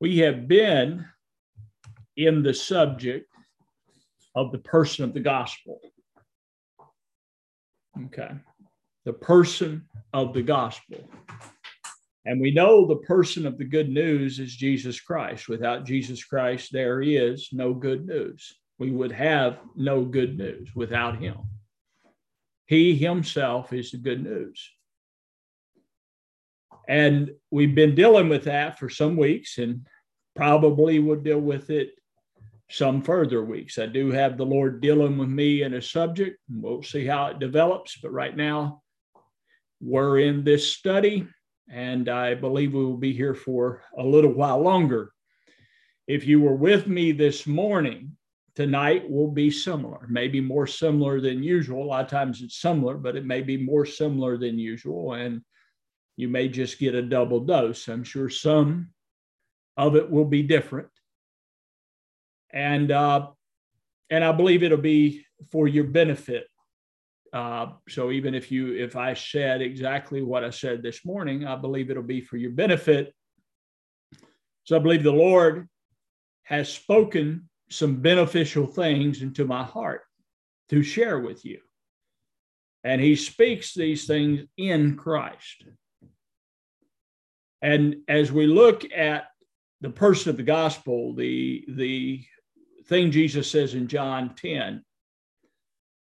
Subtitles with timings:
[0.00, 1.06] We have been
[2.16, 3.30] in the subject
[4.34, 5.80] of the person of the gospel.
[8.06, 8.30] Okay.
[9.04, 11.08] The person of the gospel.
[12.26, 15.48] And we know the person of the good news is Jesus Christ.
[15.48, 18.52] Without Jesus Christ, there is no good news.
[18.78, 21.36] We would have no good news without him.
[22.66, 24.68] He himself is the good news.
[26.88, 29.86] And we've been dealing with that for some weeks and
[30.34, 31.90] probably will deal with it
[32.70, 33.78] some further weeks.
[33.78, 37.26] I do have the Lord dealing with me in a subject, and we'll see how
[37.26, 37.96] it develops.
[37.96, 38.82] But right now,
[39.80, 41.26] we're in this study,
[41.70, 45.12] and I believe we will be here for a little while longer.
[46.08, 48.16] If you were with me this morning,
[48.54, 51.84] tonight will be similar, maybe more similar than usual.
[51.84, 55.14] A lot of times it's similar, but it may be more similar than usual.
[55.14, 55.42] And
[56.16, 57.88] you may just get a double dose.
[57.88, 58.90] I'm sure some
[59.76, 60.88] of it will be different
[62.56, 63.28] and uh,
[64.10, 66.46] and I believe it'll be for your benefit.
[67.32, 71.56] Uh, so even if you if I said exactly what I said this morning, I
[71.56, 73.12] believe it'll be for your benefit.
[74.64, 75.68] So I believe the Lord
[76.44, 80.02] has spoken some beneficial things into my heart
[80.70, 81.60] to share with you.
[82.84, 85.64] And he speaks these things in Christ.
[87.62, 89.24] And as we look at
[89.80, 92.24] the person of the gospel, the the
[92.86, 94.84] thing Jesus says in John 10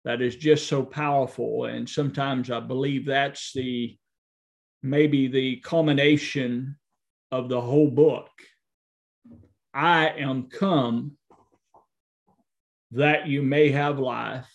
[0.03, 1.65] that is just so powerful.
[1.65, 3.97] And sometimes I believe that's the
[4.83, 6.77] maybe the culmination
[7.31, 8.29] of the whole book.
[9.73, 11.17] I am come
[12.91, 14.47] that you may have life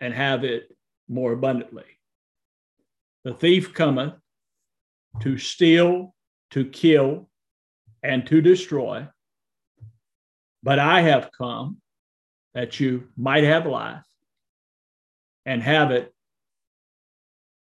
[0.00, 0.74] and have it
[1.08, 1.84] more abundantly.
[3.24, 4.14] The thief cometh
[5.20, 6.14] to steal,
[6.52, 7.28] to kill,
[8.02, 9.06] and to destroy.
[10.62, 11.78] But I have come
[12.54, 14.04] that you might have life
[15.44, 16.12] and have it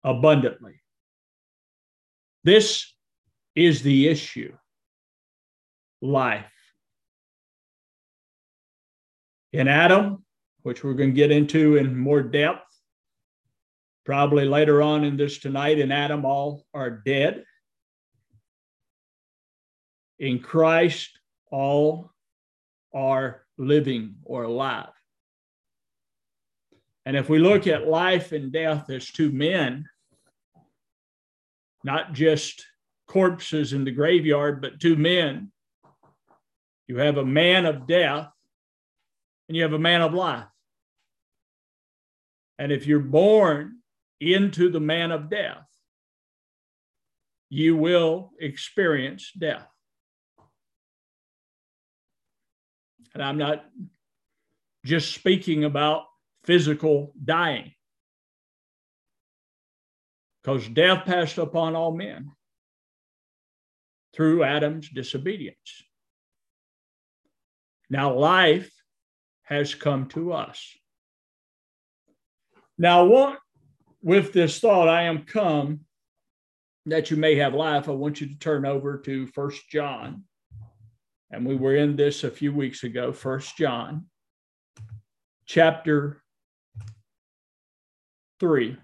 [0.03, 0.81] abundantly.
[2.44, 2.94] This
[3.56, 4.53] is the issue
[6.02, 6.46] life.
[9.53, 10.25] In Adam,
[10.63, 12.66] which we're going to get into in more depth,
[14.06, 17.44] probably later on in this tonight, in Adam, all are dead.
[20.23, 21.19] In Christ,
[21.51, 22.09] all
[22.94, 24.94] are living or alive.
[27.06, 29.84] And if we look at life and death as two men,
[31.84, 32.66] not just
[33.06, 35.51] corpses in the graveyard, but two men,
[36.88, 38.31] you have a man of death
[39.50, 40.47] and you have a man of life.
[42.57, 43.79] And if you're born
[44.22, 45.67] into the man of death,
[47.50, 49.67] you will experience death.
[53.13, 53.66] And I'm not
[54.85, 56.03] just speaking about
[56.44, 57.72] physical dying,
[60.41, 62.31] because death passed upon all men
[64.13, 65.84] through Adam's disobedience.
[67.90, 68.72] Now, life
[69.44, 70.75] has come to us.
[72.78, 73.40] Now, what,
[74.02, 75.81] with this thought, I am come
[76.88, 80.23] that you may have life, I want you to turn over to First John
[81.34, 84.06] and we were in this a few weeks ago, First John,
[85.48, 86.22] chapter
[88.40, 88.78] 3.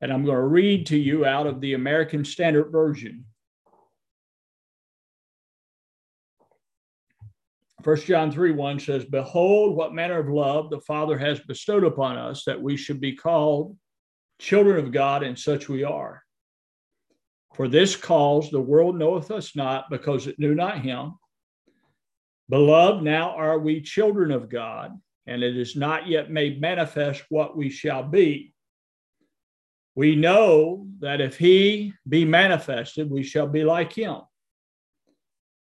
[0.00, 3.26] And I'm going to read to you out of the American Standard Version.
[7.82, 12.16] First John 3 1 says, Behold, what manner of love the Father has bestowed upon
[12.16, 13.76] us that we should be called
[14.38, 16.22] children of God, and such we are.
[17.54, 21.14] For this cause the world knoweth us not, because it knew not him.
[22.48, 24.92] Beloved, now are we children of God,
[25.26, 28.54] and it is not yet made manifest what we shall be.
[29.94, 34.20] We know that if he be manifested, we shall be like him,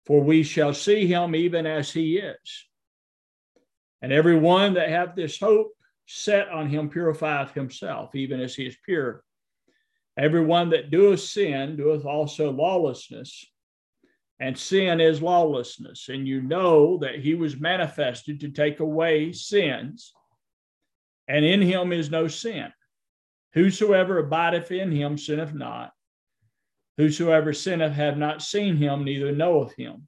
[0.07, 2.67] for we shall see him even as he is.
[4.03, 5.73] And every one that hath this hope
[6.07, 9.23] set on him purifieth himself, even as he is pure.
[10.21, 13.43] Everyone that doeth sin doeth also lawlessness,
[14.39, 16.11] and sin is lawlessness.
[16.11, 20.13] And you know that he was manifested to take away sins,
[21.27, 22.71] and in him is no sin.
[23.55, 25.93] Whosoever abideth in him sinneth not.
[26.99, 30.07] Whosoever sinneth hath not seen him, neither knoweth him.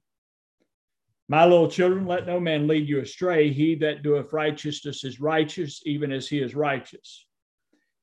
[1.27, 3.51] My little children, let no man lead you astray.
[3.51, 7.25] He that doeth righteousness is righteous, even as he is righteous.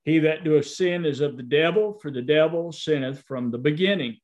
[0.04, 4.16] He that doeth sin is of the devil, for the devil sinneth from the beginning.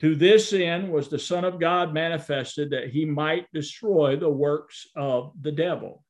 [0.00, 4.86] To this end was the Son of God manifested that he might destroy the works
[4.94, 6.04] of the devil.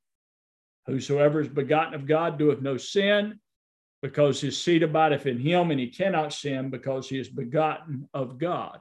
[0.87, 3.41] Whosoever is begotten of God doeth no sin,
[4.03, 8.39] because his seed abideth in him, and he cannot sin because he is begotten of
[8.39, 8.81] God.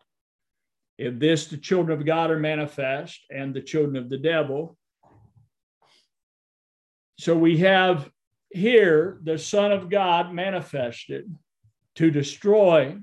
[0.98, 4.78] If this the children of God are manifest, and the children of the devil.
[7.20, 8.10] So we have
[8.50, 11.34] here the Son of God manifested
[11.96, 12.98] to destroy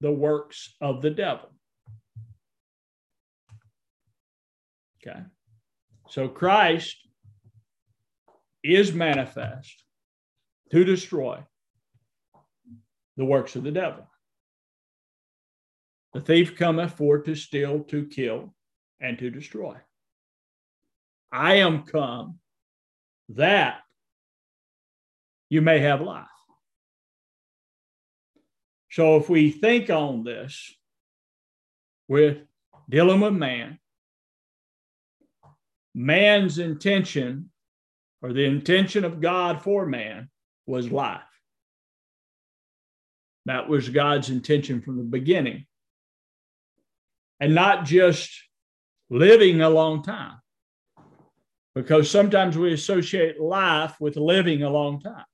[0.00, 1.50] the works of the devil.
[5.06, 5.20] Okay.
[6.08, 6.96] So Christ
[8.62, 9.84] is manifest
[10.72, 11.44] to destroy
[13.16, 14.08] the works of the devil.
[16.12, 18.54] The thief cometh for to steal, to kill,
[19.00, 19.76] and to destroy.
[21.30, 22.38] I am come
[23.30, 23.80] that
[25.48, 26.26] you may have life.
[28.90, 30.74] So if we think on this
[32.08, 32.38] with
[32.88, 33.78] dealing with man,
[35.94, 37.50] man's intention
[38.22, 40.30] or the intention of God for man
[40.66, 41.20] was life.
[43.44, 45.66] That was God's intention from the beginning.
[47.38, 48.30] And not just
[49.10, 50.38] living a long time,
[51.74, 55.26] because sometimes we associate life with living a long time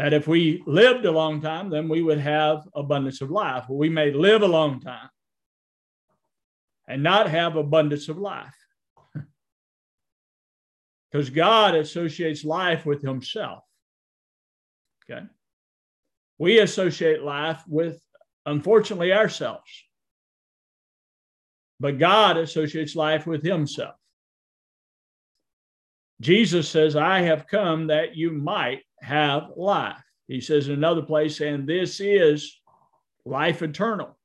[0.00, 3.66] that if we lived a long time, then we would have abundance of life.
[3.68, 5.10] We may live a long time
[6.88, 8.56] and not have abundance of life.
[11.12, 13.62] Because God associates life with Himself.
[15.04, 15.26] Okay.
[16.38, 18.00] We associate life with,
[18.46, 19.70] unfortunately, ourselves.
[21.78, 23.96] But God associates life with Himself.
[26.22, 30.02] Jesus says, I have come that you might have life.
[30.28, 32.60] He says in another place, and this is
[33.24, 34.16] life eternal,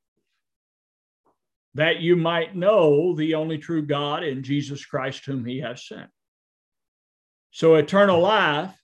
[1.73, 6.09] that you might know the only true God in Jesus Christ, whom he has sent.
[7.51, 8.75] So, eternal life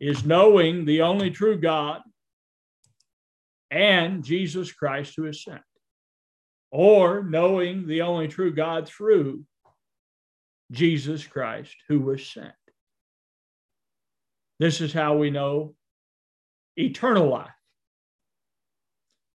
[0.00, 2.02] is knowing the only true God
[3.70, 5.62] and Jesus Christ, who is sent,
[6.70, 9.44] or knowing the only true God through
[10.72, 12.52] Jesus Christ, who was sent.
[14.58, 15.74] This is how we know
[16.76, 17.50] eternal life.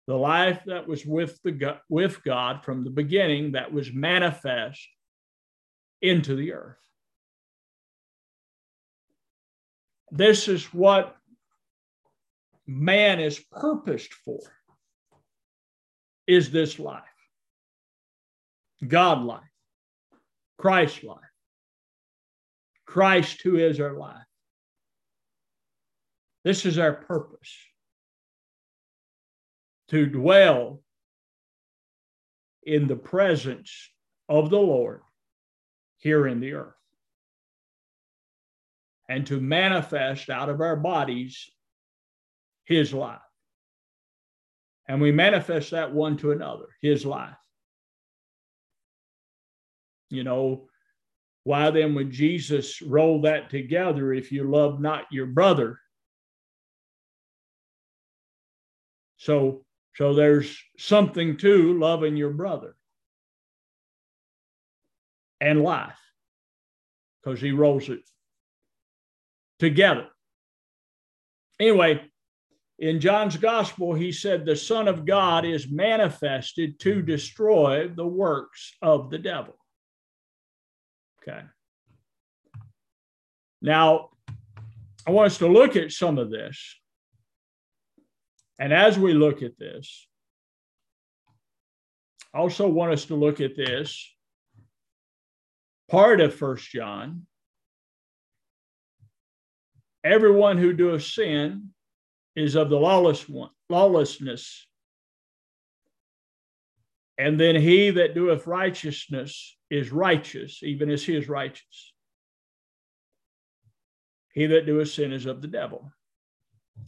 [0.08, 4.88] The life that was with the with God from the beginning that was manifest
[6.02, 6.78] into the earth.
[10.12, 11.16] This is what
[12.66, 14.40] man is purposed for.
[16.26, 17.04] Is this life?
[18.88, 19.42] God life,
[20.58, 21.20] Christ life,
[22.86, 24.29] Christ who is our life.
[26.44, 27.54] This is our purpose
[29.90, 30.82] to dwell
[32.64, 33.90] in the presence
[34.28, 35.02] of the Lord
[35.98, 36.76] here in the earth
[39.10, 41.50] and to manifest out of our bodies
[42.66, 43.20] his life.
[44.88, 47.36] And we manifest that one to another, his life.
[50.10, 50.68] You know,
[51.44, 55.80] why then would Jesus roll that together if you love not your brother?
[59.20, 62.76] So, so there's something to loving your brother
[65.42, 66.00] and life
[67.22, 68.00] because he rolls it
[69.60, 70.08] together.
[71.60, 72.02] Anyway,
[72.80, 78.74] in John's gospel, he said, The Son of God is manifested to destroy the works
[78.82, 79.56] of the devil.
[81.22, 81.42] Okay.
[83.62, 84.12] Now,
[85.06, 86.79] I want us to look at some of this
[88.60, 90.08] and as we look at this,
[92.34, 94.14] I also want us to look at this
[95.90, 97.26] part of First John.
[100.04, 101.70] Everyone who doeth sin
[102.36, 104.68] is of the lawless one, lawlessness.
[107.18, 111.94] And then he that doeth righteousness is righteous, even as he is righteous.
[114.34, 115.92] He that doeth sin is of the devil.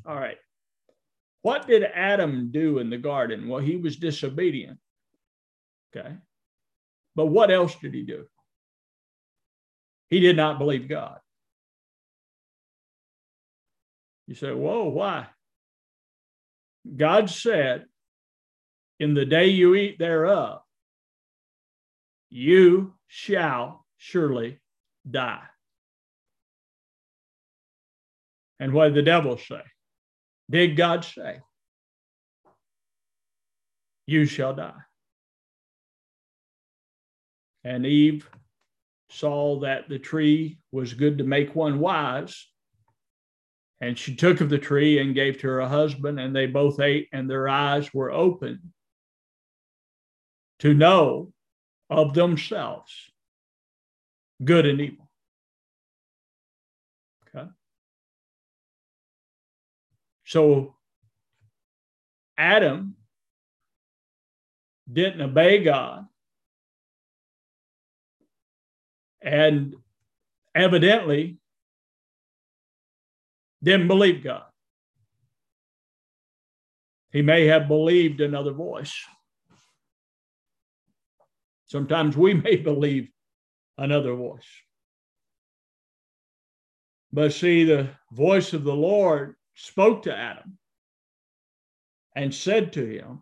[0.06, 0.38] All right.
[1.42, 3.48] What did Adam do in the garden?
[3.48, 4.80] Well, he was disobedient.
[5.96, 6.16] Okay.
[7.16, 8.26] But what else did he do?
[10.10, 11.20] He did not believe God.
[14.28, 15.28] You say, whoa, why?
[16.96, 17.86] God said,
[19.00, 20.62] in the day you eat thereof,
[22.30, 24.60] you shall surely
[25.10, 25.44] die.
[28.60, 29.64] And what did the devil say?
[30.52, 31.40] Did God say?
[34.12, 34.82] you shall die.
[37.64, 38.30] And Eve
[39.10, 42.48] saw that the tree was good to make one wise.
[43.80, 47.10] And she took of the tree and gave to her husband, and they both ate,
[47.12, 48.74] and their eyes were open
[50.60, 51.34] to know
[51.90, 52.94] of themselves
[54.44, 55.11] good and evil.
[60.32, 60.76] So
[62.38, 62.96] Adam
[64.90, 66.06] didn't obey God
[69.22, 69.76] and
[70.56, 71.38] evidently
[73.62, 74.46] didn't believe God.
[77.12, 78.98] He may have believed another voice.
[81.66, 83.10] Sometimes we may believe
[83.78, 84.48] another voice.
[87.12, 90.58] But see, the voice of the Lord spoke to Adam
[92.16, 93.22] and said to him,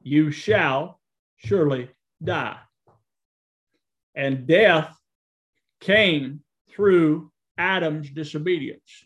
[0.00, 1.00] You shall
[1.36, 1.90] surely
[2.22, 2.58] die.
[4.14, 4.96] And death
[5.80, 9.04] came through Adam's disobedience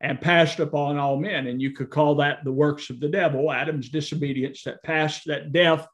[0.00, 1.48] and passed upon all men.
[1.48, 5.52] And you could call that the works of the devil, Adam's disobedience that passed, that
[5.52, 5.86] death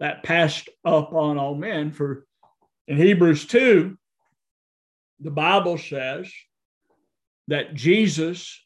[0.00, 1.92] that passed upon all men.
[1.92, 2.26] For
[2.88, 3.96] in Hebrews 2,
[5.20, 6.32] the Bible says
[7.48, 8.60] that Jesus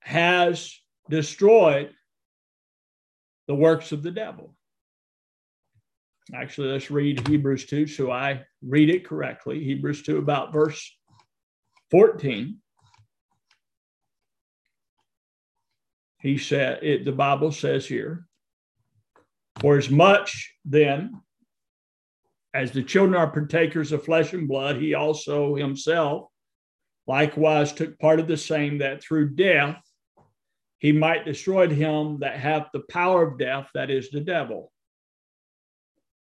[0.00, 0.74] has
[1.10, 1.90] destroyed
[3.48, 4.54] the works of the devil.
[6.34, 9.62] Actually, let's read Hebrews 2 so I read it correctly.
[9.62, 10.96] Hebrews 2, about verse
[11.90, 12.58] 14.
[16.20, 18.26] He said, it, the Bible says here,
[19.60, 21.20] for as much then
[22.54, 26.31] as the children are partakers of flesh and blood, he also himself
[27.06, 29.82] likewise took part of the same, that through death
[30.78, 34.72] he might destroy him that hath the power of death, that is the devil,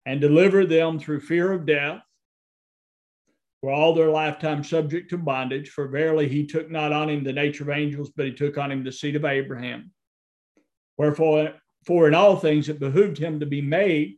[0.04, 2.00] and deliver them through fear of death,
[3.60, 5.68] for all their lifetime subject to bondage.
[5.70, 8.72] For verily he took not on him the nature of angels, but he took on
[8.72, 9.92] him the seed of Abraham.
[10.98, 11.54] Wherefore,
[11.86, 14.16] for in all things it behooved him to be made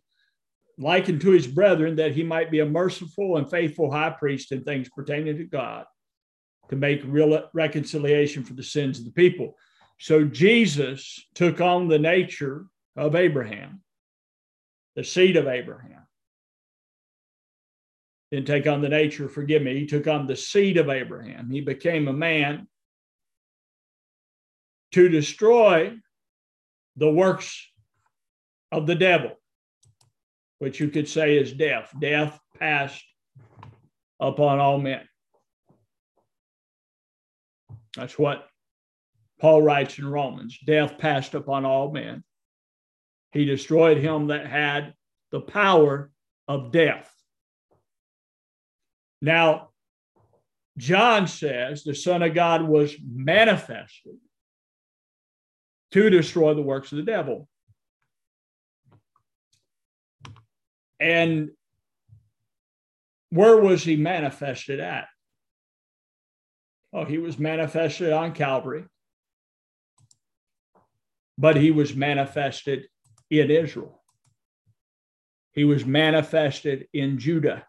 [0.79, 4.65] like unto his brethren, that he might be a merciful and faithful high priest in
[4.65, 5.85] things pertaining to God,
[6.71, 9.57] to make real reconciliation for the sins of the people.
[9.99, 12.67] So Jesus took on the nature
[12.97, 13.83] of Abraham,
[14.97, 16.07] the seed of Abraham.
[18.31, 21.51] Didn't take on the nature, forgive me, he took on the seed of Abraham.
[21.51, 22.67] He became a man
[24.93, 25.95] to destroy
[26.97, 27.69] the works
[28.73, 29.33] of the devil,
[30.59, 31.93] which you could say is death.
[32.01, 33.05] Death passed
[34.21, 35.07] upon all men.
[37.97, 38.47] That's what
[39.41, 42.25] Paul writes in Romans death passed upon all men.
[43.33, 44.95] He destroyed him that had
[45.31, 46.11] the power
[46.47, 47.11] of death.
[49.21, 49.71] Now,
[50.77, 54.17] John says the Son of God was manifested
[55.93, 57.49] to destroy the works of the devil.
[60.99, 61.51] And
[63.31, 65.07] where was he manifested at?
[66.95, 68.85] Oh, he was manifested on Calvary,
[71.37, 72.87] but he was manifested
[73.31, 74.01] in Israel.
[75.53, 77.67] He was manifested in Judah.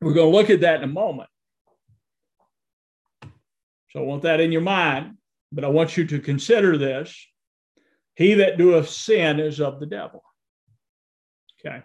[0.00, 1.28] We're going to look at that in a moment.
[3.90, 5.16] So I want that in your mind,
[5.52, 7.16] but I want you to consider this.
[8.16, 10.22] He that doeth sin is of the devil.
[11.64, 11.82] Okay.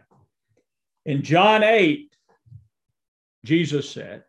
[1.05, 2.14] In John 8,
[3.45, 4.23] Jesus said,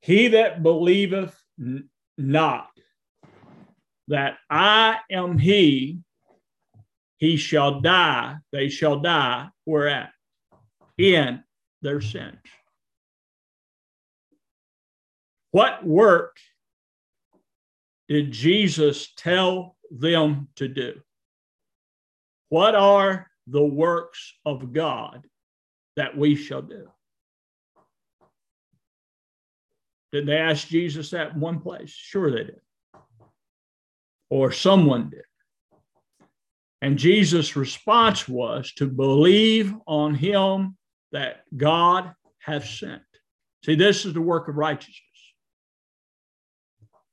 [0.00, 1.40] He that believeth
[2.18, 2.68] not
[4.08, 6.00] that I am he,
[7.18, 10.10] he shall die, they shall die, whereat?
[10.98, 11.42] In
[11.82, 12.38] their sins.
[15.50, 16.36] What work
[18.08, 21.00] did Jesus tell them to do?
[22.48, 25.26] What are the works of God
[25.96, 26.88] that we shall do?
[30.16, 31.90] Did they ask Jesus that in one place?
[31.90, 32.60] Sure, they did.
[34.30, 35.26] Or someone did.
[36.80, 40.78] And Jesus' response was to believe on him
[41.12, 43.02] that God hath sent.
[43.66, 44.96] See, this is the work of righteousness.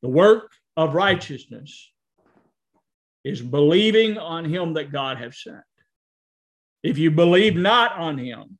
[0.01, 1.91] The work of righteousness
[3.25, 5.57] is believing on him that God has sent.
[6.83, 8.57] If you believe not on him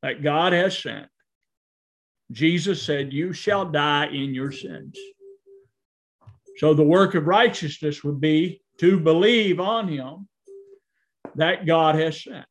[0.00, 1.08] that God has sent,
[2.32, 4.98] Jesus said, You shall die in your sins.
[6.58, 10.28] So the work of righteousness would be to believe on him
[11.34, 12.46] that God has sent.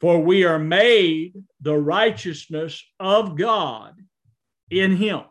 [0.00, 3.94] For we are made the righteousness of God
[4.70, 5.22] in him.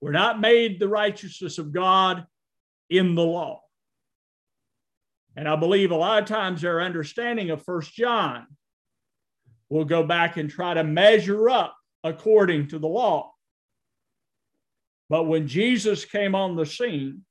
[0.00, 2.26] We're not made the righteousness of God
[2.88, 3.60] in the law.
[5.36, 8.46] And I believe a lot of times our understanding of First John
[9.68, 13.32] will go back and try to measure up according to the law.
[15.08, 17.24] But when Jesus came on the scene,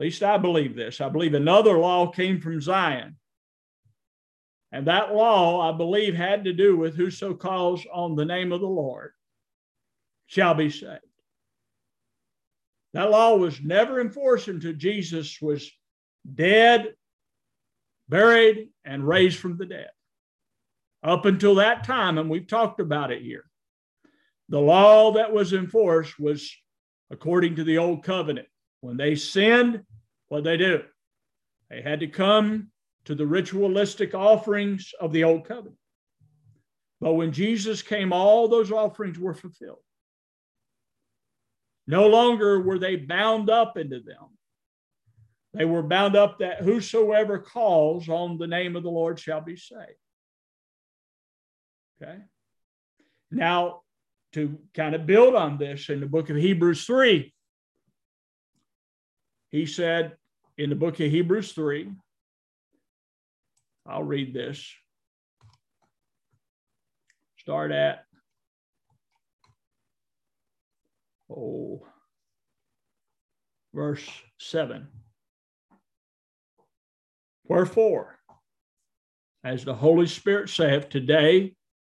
[0.00, 3.16] at least I believe this, I believe another law came from Zion.
[4.72, 8.60] And that law, I believe, had to do with whoso calls on the name of
[8.60, 9.12] the Lord
[10.26, 11.00] shall be saved.
[12.92, 15.70] That law was never enforced until Jesus was
[16.32, 16.94] dead,
[18.08, 19.90] buried, and raised from the dead.
[21.04, 23.44] Up until that time, and we've talked about it here,
[24.48, 26.50] the law that was enforced was
[27.10, 28.48] according to the old covenant.
[28.80, 29.82] When they sinned,
[30.28, 30.82] what they do?
[31.68, 32.70] They had to come
[33.04, 35.76] to the ritualistic offerings of the old covenant.
[37.00, 39.82] But when Jesus came, all those offerings were fulfilled.
[41.86, 44.38] No longer were they bound up into them.
[45.52, 49.56] They were bound up that whosoever calls on the name of the Lord shall be
[49.56, 49.98] saved.
[52.04, 52.18] Okay.
[53.30, 53.80] Now,
[54.32, 57.32] to kind of build on this in the book of Hebrews 3,
[59.50, 60.16] he said
[60.58, 61.90] in the book of Hebrews 3,
[63.86, 64.70] I'll read this.
[67.38, 68.04] Start at,
[71.30, 71.82] oh,
[73.74, 74.06] verse
[74.40, 74.88] 7.
[77.44, 78.18] Wherefore,
[79.44, 81.54] as the Holy Spirit saith, today,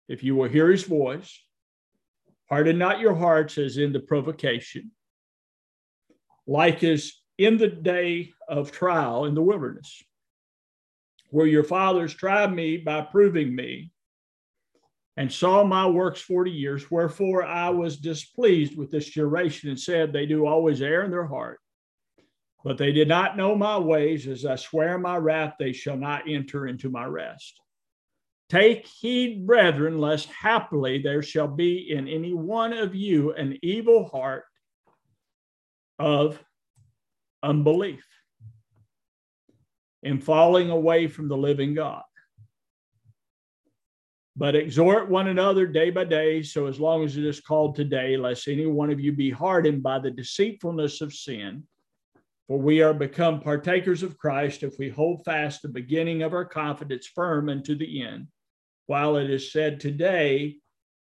[0.09, 1.41] if you will hear his voice,
[2.49, 4.91] harden not your hearts as in the provocation,
[6.45, 10.03] like as in the day of trial in the wilderness,
[11.29, 13.93] where your fathers tried me by proving me
[15.15, 16.91] and saw my works 40 years.
[16.91, 21.27] Wherefore I was displeased with this generation and said, They do always err in their
[21.27, 21.59] heart
[22.63, 25.95] but they did not know my ways, as I swear in my wrath, they shall
[25.95, 27.59] not enter into my rest.
[28.49, 34.07] Take heed, brethren, lest haply there shall be in any one of you an evil
[34.07, 34.45] heart
[35.99, 36.43] of
[37.43, 38.03] unbelief
[40.01, 42.01] in falling away from the living God.
[44.35, 48.17] But exhort one another day by day, so as long as it is called today,
[48.17, 51.63] lest any one of you be hardened by the deceitfulness of sin.
[52.47, 56.45] For we are become partakers of Christ if we hold fast the beginning of our
[56.45, 58.27] confidence firm unto the end.
[58.89, 60.55] While it is said today,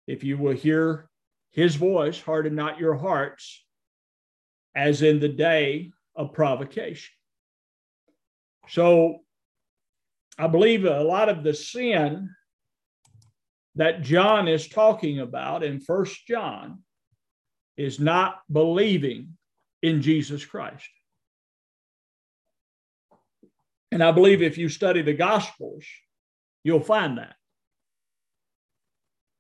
[0.06, 1.08] if you will hear
[1.52, 3.64] his voice, harden not your hearts,
[4.76, 7.14] as in the day of provocation.
[8.68, 9.20] So
[10.38, 12.28] I believe a lot of the sin
[13.76, 16.82] that John is talking about in First John
[17.78, 19.38] is not believing
[19.82, 20.90] in Jesus Christ.
[23.90, 25.86] And I believe if you study the Gospels,
[26.62, 27.37] you'll find that.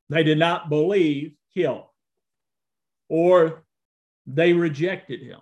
[0.08, 1.80] They did not believe him
[3.08, 3.64] or
[4.26, 5.40] they rejected him.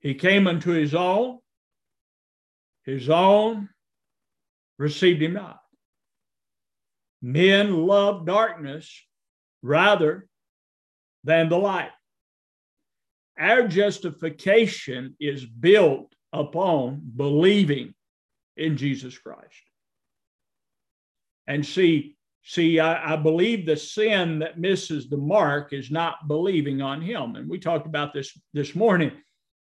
[0.00, 1.38] He came unto his own,
[2.84, 3.68] his own
[4.78, 5.60] received him not.
[7.20, 8.92] Men love darkness
[9.62, 10.26] rather
[11.22, 11.92] than the light.
[13.38, 17.94] Our justification is built upon believing
[18.56, 19.62] in Jesus Christ.
[21.46, 26.82] And see, see, I, I, believe the sin that misses the mark is not believing
[26.82, 27.36] on him.
[27.36, 29.12] And we talked about this this morning.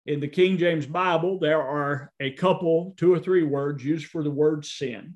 [0.06, 4.22] In the King James Bible, there are a couple, two or three words used for
[4.22, 5.14] the word sin.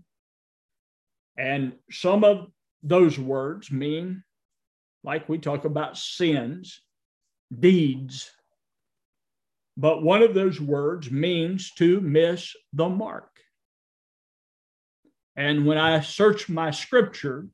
[1.38, 2.48] And some of
[2.82, 4.24] those words mean,
[5.04, 6.80] like we talk about sins,
[7.56, 8.30] deeds,
[9.76, 13.29] but one of those words means to miss the mark.
[15.40, 17.46] And when I search my scripture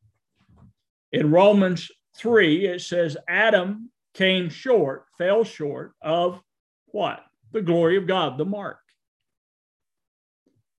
[1.12, 6.42] in Romans 3, it says Adam came short, fell short of
[6.87, 7.25] what?
[7.53, 8.81] The glory of God, the mark.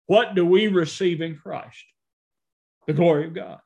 [0.07, 1.81] What do we receive in Christ?
[2.87, 3.59] The glory of God.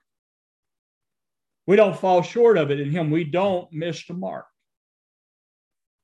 [1.66, 3.10] We don't fall short of it in Him.
[3.10, 4.46] We don't miss the mark.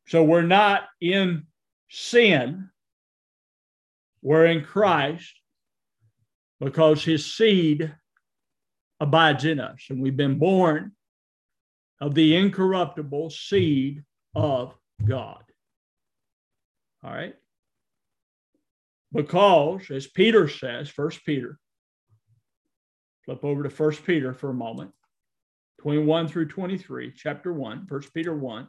[0.08, 1.46] So we're not in
[1.88, 2.72] sin,
[4.24, 5.37] we're in Christ
[6.60, 7.94] because his seed
[9.00, 9.86] abides in us.
[9.90, 10.94] And we've been born
[12.00, 14.04] of the incorruptible seed
[14.36, 15.44] of God.
[17.04, 17.36] All right.
[19.14, 21.58] Because, as Peter says, First Peter,
[23.24, 24.92] flip over to First Peter for a moment,
[25.82, 28.68] 21 through 23, chapter 1, First Peter 1.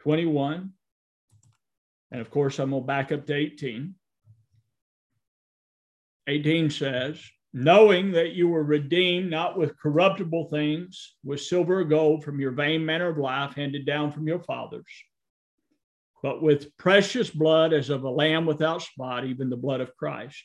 [0.00, 0.72] 21.
[2.10, 3.94] And of course, I'm going to back up to 18.
[6.28, 12.24] 18 says, knowing that you were redeemed not with corruptible things, with silver or gold
[12.24, 14.84] from your vain manner of life handed down from your fathers,
[16.22, 20.42] but with precious blood as of a lamb without spot, even the blood of Christ,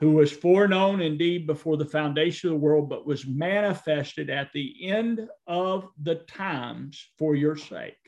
[0.00, 4.88] who was foreknown indeed before the foundation of the world, but was manifested at the
[4.88, 8.05] end of the times for your sake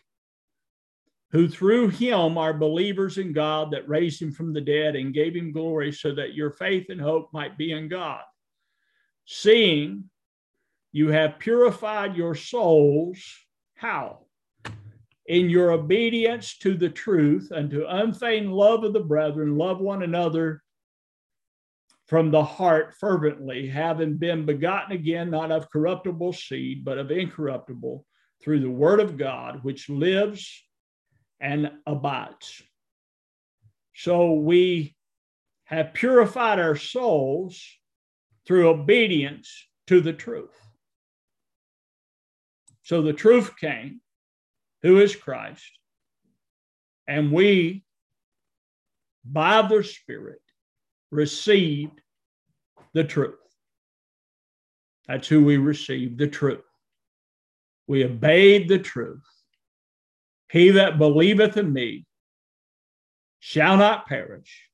[1.31, 5.35] who through him are believers in God that raised him from the dead and gave
[5.35, 8.23] him glory, so that your faith and hope might be in God.
[9.27, 10.05] Seeing
[10.93, 13.19] you have purified your souls,
[13.75, 14.21] how?
[15.27, 20.03] In your obedience to the truth and to unfeigned love of the brethren, love one
[20.03, 20.63] another
[22.07, 28.07] from the heart fervently, having been begotten again, not of corruptible seed, but of incorruptible,
[28.43, 30.65] through the word of God, which lives
[31.41, 32.63] and abides.
[33.95, 34.95] So we
[35.65, 37.63] have purified our souls
[38.47, 40.57] through obedience to the truth.
[42.83, 44.01] So the truth came,
[44.83, 45.71] who is Christ,
[47.07, 47.85] and we,
[49.25, 50.41] by the Spirit,
[51.11, 52.01] received
[52.95, 53.35] the truth.
[55.07, 56.65] That's who we received the truth.
[57.87, 59.25] We obeyed the truth
[60.51, 62.07] he that believeth in me
[63.41, 64.69] shall not perish,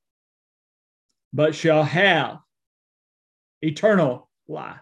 [1.33, 2.39] but shall have
[3.61, 4.79] eternal life.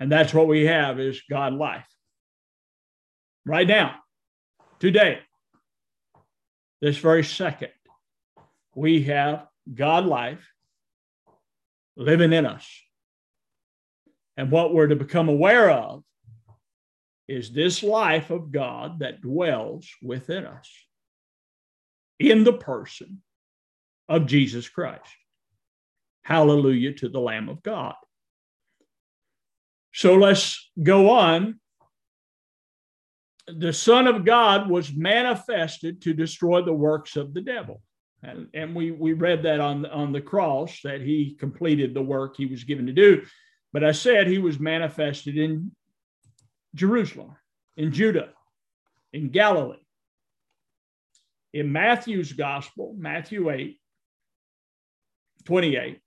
[0.00, 1.86] And that's what we have is God life.
[3.44, 3.96] Right now,
[4.78, 5.20] today,
[6.80, 7.72] this very second,
[8.74, 10.46] we have God life
[11.96, 12.68] living in us.
[14.36, 16.04] And what we're to become aware of
[17.28, 20.70] is this life of God that dwells within us
[22.18, 23.22] in the person
[24.08, 25.14] of Jesus Christ.
[26.22, 27.94] Hallelujah to the Lamb of God.
[29.92, 31.60] So let's go on.
[33.46, 37.82] The Son of God was manifested to destroy the works of the devil.
[38.22, 42.36] And, and we, we read that on, on the cross that he completed the work
[42.36, 43.22] he was given to do.
[43.72, 45.70] But I said he was manifested in
[46.78, 47.36] Jerusalem,
[47.76, 48.30] in Judah,
[49.12, 49.76] in Galilee.
[51.52, 53.80] In Matthew's gospel, Matthew 8,
[55.44, 56.00] 28,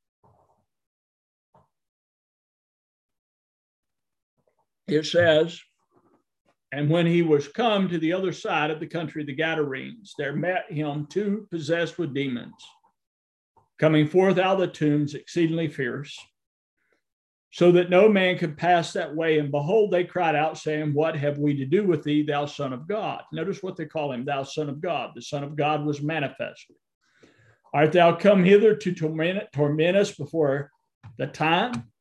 [4.88, 5.60] it says,
[6.72, 10.14] And when he was come to the other side of the country, of the Gadarenes,
[10.18, 12.54] there met him two possessed with demons,
[13.78, 16.18] coming forth out of the tombs, exceedingly fierce
[17.52, 19.38] so that no man could pass that way.
[19.38, 22.72] And behold, they cried out, saying, What have we to do with thee, thou Son
[22.72, 23.24] of God?
[23.34, 25.12] Notice what they call him, thou Son of God.
[25.14, 26.78] The Son of God was manifested.
[27.74, 30.72] Art thou come hither to torment, torment us before
[31.18, 31.92] the time?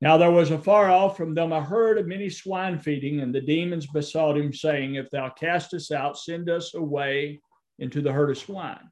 [0.00, 3.40] Now there was afar off from them a herd of many swine feeding, and the
[3.40, 7.40] demons besought him, saying, If thou cast us out, send us away
[7.78, 8.90] into the herd of swine.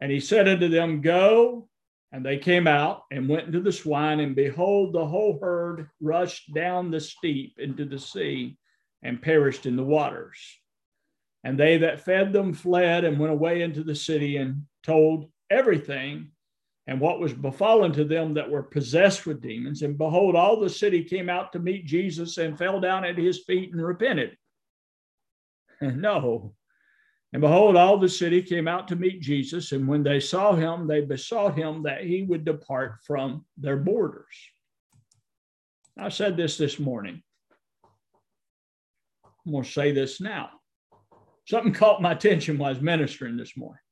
[0.00, 1.68] And he said unto them, Go
[2.12, 6.54] and they came out and went into the swine, and behold, the whole herd rushed
[6.54, 8.56] down the steep into the sea
[9.02, 10.38] and perished in the waters.
[11.44, 16.30] And they that fed them fled and went away into the city and told everything
[16.88, 19.82] and what was befallen to them that were possessed with demons.
[19.82, 23.44] And behold, all the city came out to meet Jesus and fell down at his
[23.44, 24.36] feet and repented.
[25.80, 26.54] no,
[27.36, 29.72] and behold, all the city came out to meet Jesus.
[29.72, 34.24] And when they saw him, they besought him that he would depart from their borders.
[35.98, 37.22] I said this this morning.
[39.44, 40.48] I'm going to say this now.
[41.46, 43.82] Something caught my attention while I was ministering this morning.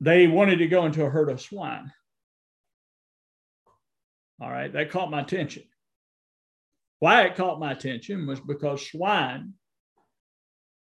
[0.00, 1.92] They wanted to go into a herd of swine.
[4.40, 5.64] All right, that caught my attention.
[7.00, 9.54] Why it caught my attention was because swine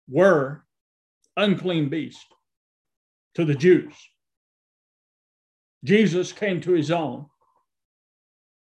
[0.10, 0.64] were
[1.36, 2.26] unclean beasts
[3.36, 3.94] to the Jews.
[5.84, 7.28] Jesus came to his own.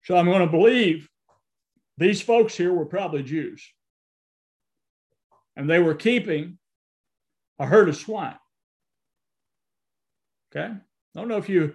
[0.03, 1.07] So I'm going to believe
[1.97, 3.63] these folks here were probably Jews.
[5.55, 6.57] And they were keeping
[7.59, 8.37] a herd of swine.
[10.55, 10.73] Okay.
[10.73, 11.73] I don't know if you,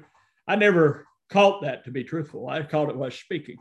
[0.48, 2.48] I never caught that to be truthful.
[2.48, 3.56] I caught it while speaking.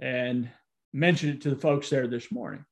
[0.00, 0.48] and
[0.92, 2.64] mentioned it to the folks there this morning.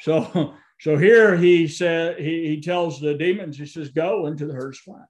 [0.00, 4.54] So, so here he said he, he tells the demons, he says, go into the
[4.54, 5.06] herd swine.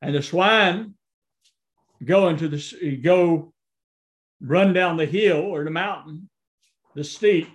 [0.00, 0.94] And the swine
[2.04, 3.52] go into the go
[4.40, 6.28] run down the hill or the mountain,
[6.94, 7.48] the steep,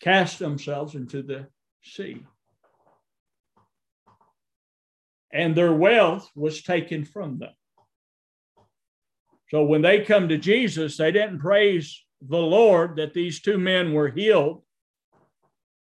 [0.00, 1.48] cast themselves into the
[1.82, 2.24] sea.
[5.30, 7.52] And their wealth was taken from them.
[9.50, 13.92] So when they come to Jesus, they didn't praise the Lord that these two men
[13.92, 14.62] were healed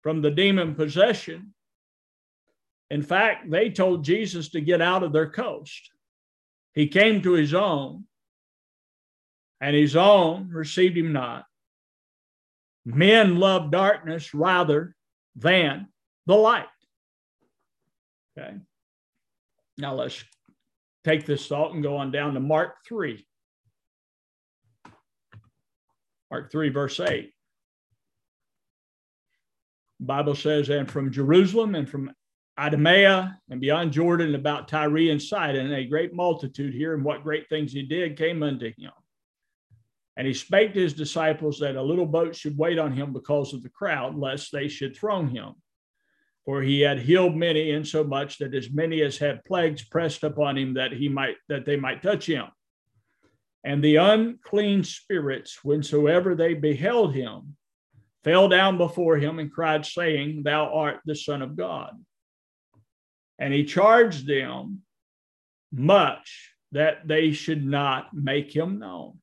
[0.05, 1.51] from the demon possession.
[2.91, 5.89] In fact, they told Jesus to get out of their coast.
[6.75, 8.05] He came to his own,
[9.59, 11.45] and his own received him not.
[12.85, 14.95] Men love darkness rather
[15.35, 15.87] than
[16.27, 16.67] the light.
[18.37, 18.57] Okay.
[19.79, 20.23] Now let's
[21.03, 23.25] take this thought and go on down to Mark 3.
[26.29, 27.31] Mark 3, verse 8.
[30.05, 32.11] Bible says, and from Jerusalem and from
[32.57, 37.49] Idumea and beyond Jordan, about Tyre and Sidon, a great multitude here, and what great
[37.49, 38.91] things he did came unto him.
[40.17, 43.53] And he spake to his disciples that a little boat should wait on him because
[43.53, 45.55] of the crowd, lest they should throne him.
[46.45, 50.75] For he had healed many, insomuch that as many as had plagues pressed upon him
[50.75, 52.45] that he might that they might touch him.
[53.63, 57.57] And the unclean spirits, whensoever they beheld him,
[58.25, 61.91] fell down before him and cried, saying, Thou art the Son of God.
[63.37, 64.81] And he charged them
[65.71, 69.19] much that they should not make him known.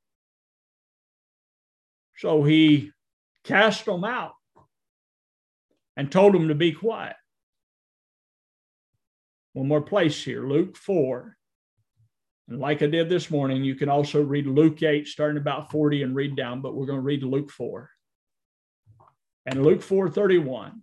[2.19, 2.93] So he
[3.43, 4.35] cast them out
[5.97, 7.17] and told them to be quiet.
[9.55, 11.37] One more place here, Luke 4,
[12.49, 16.05] and like I did this morning, you can also read Luke 8, starting about 40
[16.05, 17.91] and read down, but we're going to read Luke 4.
[19.47, 20.83] And Luke 4 31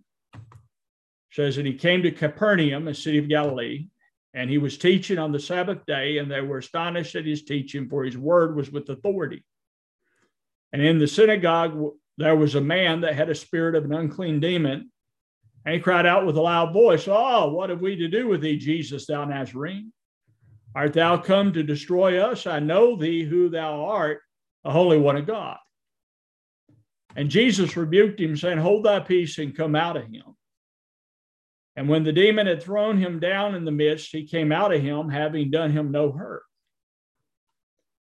[1.32, 3.86] says that he came to Capernaum, a city of Galilee,
[4.34, 7.88] and he was teaching on the Sabbath day, and they were astonished at his teaching,
[7.88, 9.44] for his word was with authority.
[10.72, 14.40] And in the synagogue, there was a man that had a spirit of an unclean
[14.40, 14.90] demon,
[15.64, 18.40] and he cried out with a loud voice, Oh, what have we to do with
[18.40, 19.92] thee, Jesus, thou Nazarene?
[20.74, 22.46] Art thou come to destroy us?
[22.46, 24.20] I know thee who thou art,
[24.64, 25.58] the Holy One of God.
[27.16, 30.36] And Jesus rebuked him, saying, Hold thy peace and come out of him.
[31.76, 34.82] And when the demon had thrown him down in the midst, he came out of
[34.82, 36.42] him, having done him no hurt.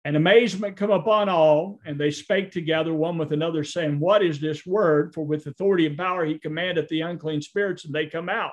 [0.05, 4.39] And amazement come upon all, and they spake together one with another, saying, What is
[4.39, 5.13] this word?
[5.13, 8.51] For with authority and power he commandeth the unclean spirits, and they come out.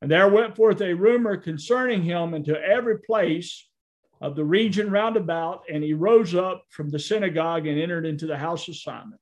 [0.00, 3.68] And there went forth a rumor concerning him into every place
[4.20, 8.26] of the region round about, and he rose up from the synagogue and entered into
[8.26, 9.18] the house of Simon.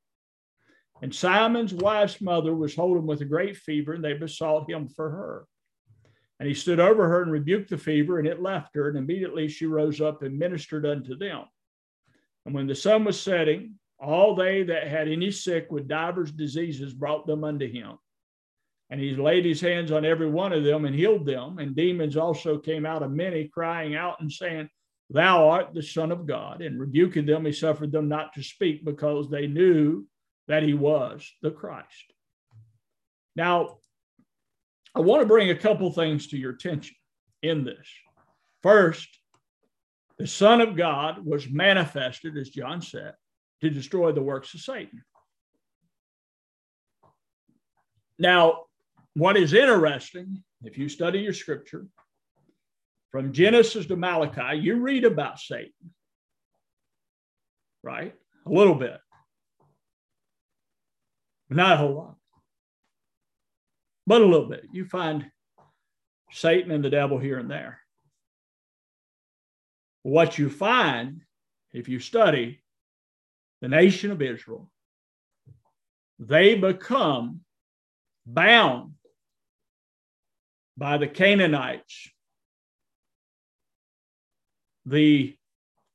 [1.03, 5.11] And Simon's wife's mother was holding with a great fever, and they besought him for
[5.11, 5.47] her.
[6.39, 8.89] And he stood over her and rebuked the fever, and it left her.
[8.89, 11.45] And immediately she rose up and ministered unto them.
[12.45, 16.93] And when the sun was setting, all they that had any sick with divers diseases
[16.93, 17.99] brought them unto him.
[18.91, 21.59] And he laid his hands on every one of them and healed them.
[21.59, 24.69] And demons also came out of many, crying out and saying,
[25.11, 26.63] Thou art the Son of God.
[26.63, 30.07] And rebuking them, he suffered them not to speak because they knew
[30.49, 32.13] that he was the Christ.
[33.35, 33.79] Now,
[34.95, 36.97] I want to bring a couple things to your attention
[37.43, 37.87] in this.
[38.63, 39.09] First,
[40.19, 43.15] the Son of God was manifested, as John said,
[43.61, 45.03] to destroy the works of Satan.
[48.19, 48.63] Now,
[49.15, 51.87] what is interesting, if you study your scripture,
[53.13, 55.73] from Genesis to Malachi, you read about Satan,
[57.83, 58.15] right?
[58.47, 58.99] A little bit,
[61.49, 62.17] but not a whole lot,
[64.07, 64.65] but a little bit.
[64.73, 65.31] You find
[66.33, 67.81] Satan and the devil here and there.
[70.03, 71.23] What you find,
[71.73, 72.63] if you study
[73.61, 74.71] the nation of Israel,
[76.19, 77.41] they become
[78.25, 78.93] bound
[80.77, 82.11] by the Canaanites,
[84.85, 85.37] the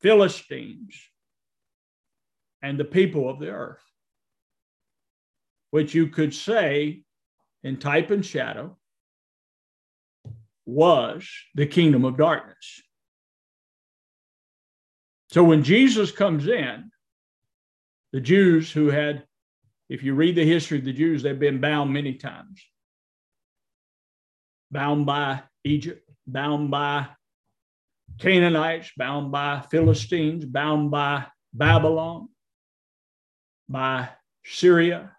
[0.01, 0.95] Philistines,
[2.61, 3.83] and the people of the earth,
[5.71, 7.01] which you could say
[7.63, 8.77] in type and shadow
[10.65, 12.81] was the kingdom of darkness.
[15.29, 16.91] So when Jesus comes in,
[18.11, 19.23] the Jews who had,
[19.89, 22.61] if you read the history of the Jews, they've been bound many times
[24.71, 27.07] bound by Egypt, bound by
[28.19, 32.29] Canaanites, bound by Philistines, bound by Babylon,
[33.67, 34.09] by
[34.45, 35.11] Syria.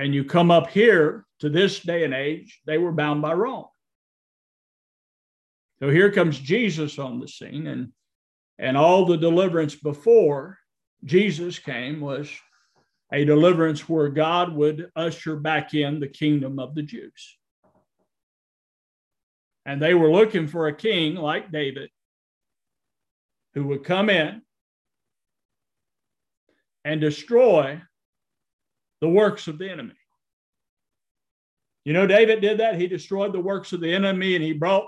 [0.00, 3.66] And you come up here to this day and age, they were bound by Rome.
[5.78, 7.92] So here comes Jesus on the scene, and,
[8.58, 10.56] and all the deliverance before
[11.04, 12.30] Jesus came was
[13.12, 17.36] a deliverance where God would usher back in the kingdom of the Jews.
[19.66, 21.90] And they were looking for a king like David
[23.52, 24.40] who would come in
[26.86, 27.82] and destroy
[29.00, 29.94] the works of the enemy.
[31.84, 32.78] You know, David did that.
[32.78, 34.86] He destroyed the works of the enemy and he brought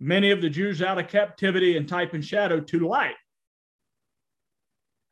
[0.00, 3.14] many of the Jews out of captivity and type and shadow to light.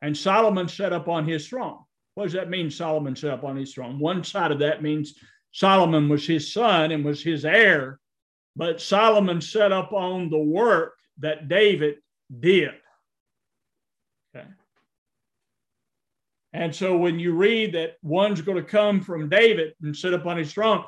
[0.01, 1.79] And Solomon set up on his throne.
[2.15, 3.99] What does that mean, Solomon set up on his throne?
[3.99, 5.15] One side of that means
[5.51, 7.99] Solomon was his son and was his heir,
[8.55, 11.95] but Solomon set up on the work that David
[12.39, 12.71] did.
[14.35, 14.47] Okay.
[16.55, 20.25] And so when you read that one's going to come from David and sit up
[20.25, 20.85] on his throne,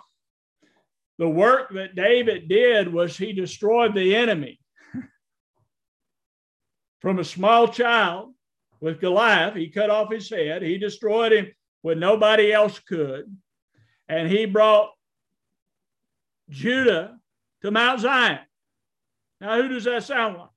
[1.18, 4.62] the work that David did was he destroyed the enemy.
[7.02, 8.34] from a small child
[8.80, 11.52] with Goliath, he cut off his head, he destroyed him
[11.82, 13.26] when nobody else could,
[14.08, 14.92] and he brought
[16.50, 17.20] Judah
[17.62, 18.40] to Mount Zion.
[19.42, 20.50] Now, who does that sound like?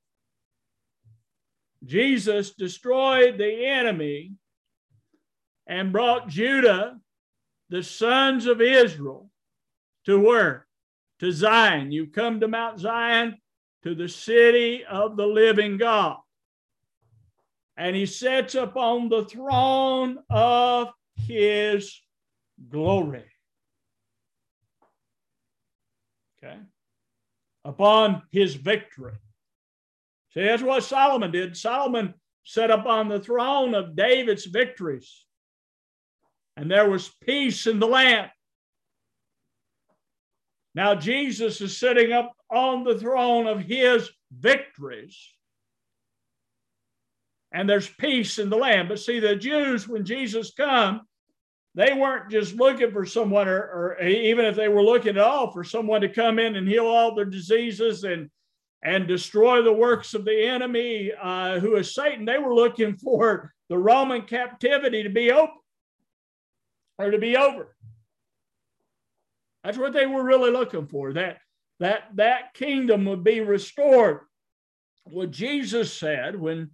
[1.85, 4.35] Jesus destroyed the enemy
[5.71, 6.99] and brought Judah,
[7.69, 9.31] the sons of Israel,
[10.05, 10.67] to where?
[11.21, 11.93] To Zion.
[11.93, 13.37] You come to Mount Zion,
[13.85, 16.17] to the city of the living God.
[17.77, 22.01] And he sits upon the throne of his
[22.69, 23.27] glory.
[26.43, 26.59] Okay.
[27.65, 29.15] Upon his victory.
[30.35, 31.57] See, that's what Solomon did.
[31.57, 35.27] Solomon sat upon the throne of David's victories,
[36.57, 38.31] and there was peace in the land.
[40.75, 45.19] Now, Jesus is sitting up on the throne of his victories,
[47.53, 48.89] and there's peace in the land.
[48.89, 51.03] But see, the Jews, when Jesus come,
[51.75, 55.51] they weren't just looking for someone, or, or even if they were looking at all,
[55.53, 58.31] for someone to come in and heal all their diseases and
[58.83, 62.25] and destroy the works of the enemy, uh, who is Satan.
[62.25, 65.60] They were looking for the Roman captivity to be open
[67.09, 67.75] to be over.
[69.65, 71.13] That's what they were really looking for.
[71.13, 71.39] That
[71.81, 74.21] that that kingdom would be restored.
[75.05, 76.71] What Jesus said when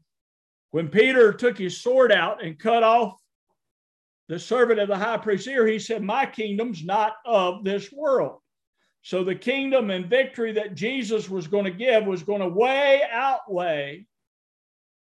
[0.71, 3.15] when Peter took his sword out and cut off
[4.29, 8.41] the servant of the high priest ear, he said, "My kingdom's not of this world."
[9.03, 13.03] So the kingdom and victory that Jesus was going to give was going to way
[13.09, 14.07] outweigh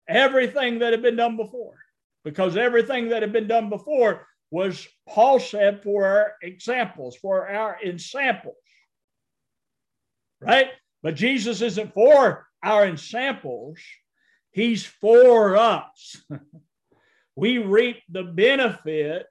[0.07, 1.77] everything that had been done before.
[2.23, 7.77] Because everything that had been done before was, Paul said, for our examples, for our
[7.83, 8.55] ensamples.
[10.39, 10.67] Right?
[11.01, 13.79] But Jesus isn't for our ensamples,
[14.51, 16.21] He's for us.
[17.35, 19.25] we reap the benefit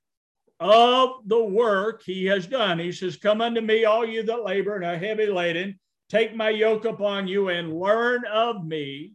[0.59, 2.78] of the work he has done.
[2.78, 5.78] He says, Come unto me, all you that labor and are heavy laden,
[6.09, 9.14] take my yoke upon you and learn of me.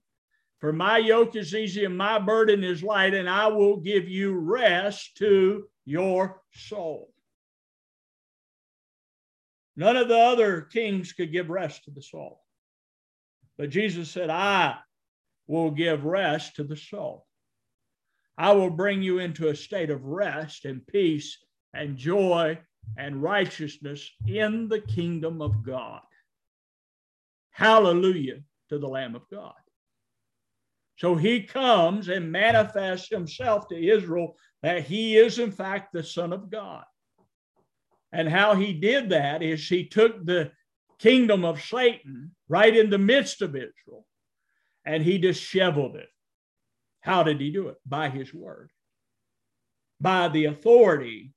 [0.60, 4.34] For my yoke is easy and my burden is light, and I will give you
[4.34, 7.12] rest to your soul.
[9.76, 12.42] None of the other kings could give rest to the soul.
[13.58, 14.78] But Jesus said, I
[15.48, 17.26] will give rest to the soul.
[18.38, 21.38] I will bring you into a state of rest and peace
[21.74, 22.60] and joy
[22.98, 26.02] and righteousness in the kingdom of God.
[27.52, 29.54] Hallelujah to the Lamb of God.
[30.98, 36.32] So he comes and manifests himself to Israel that he is, in fact, the Son
[36.32, 36.84] of God.
[38.12, 40.52] And how he did that is he took the
[41.00, 44.06] kingdom of Satan right in the midst of Israel
[44.86, 46.10] and he disheveled it.
[47.02, 47.78] How did he do it?
[47.86, 48.72] By his word,
[50.00, 51.34] by the authority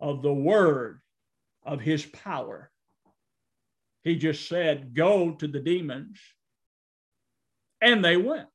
[0.00, 1.00] of the word
[1.64, 2.70] of his power.
[4.04, 6.20] He just said, Go to the demons,
[7.80, 8.48] and they went.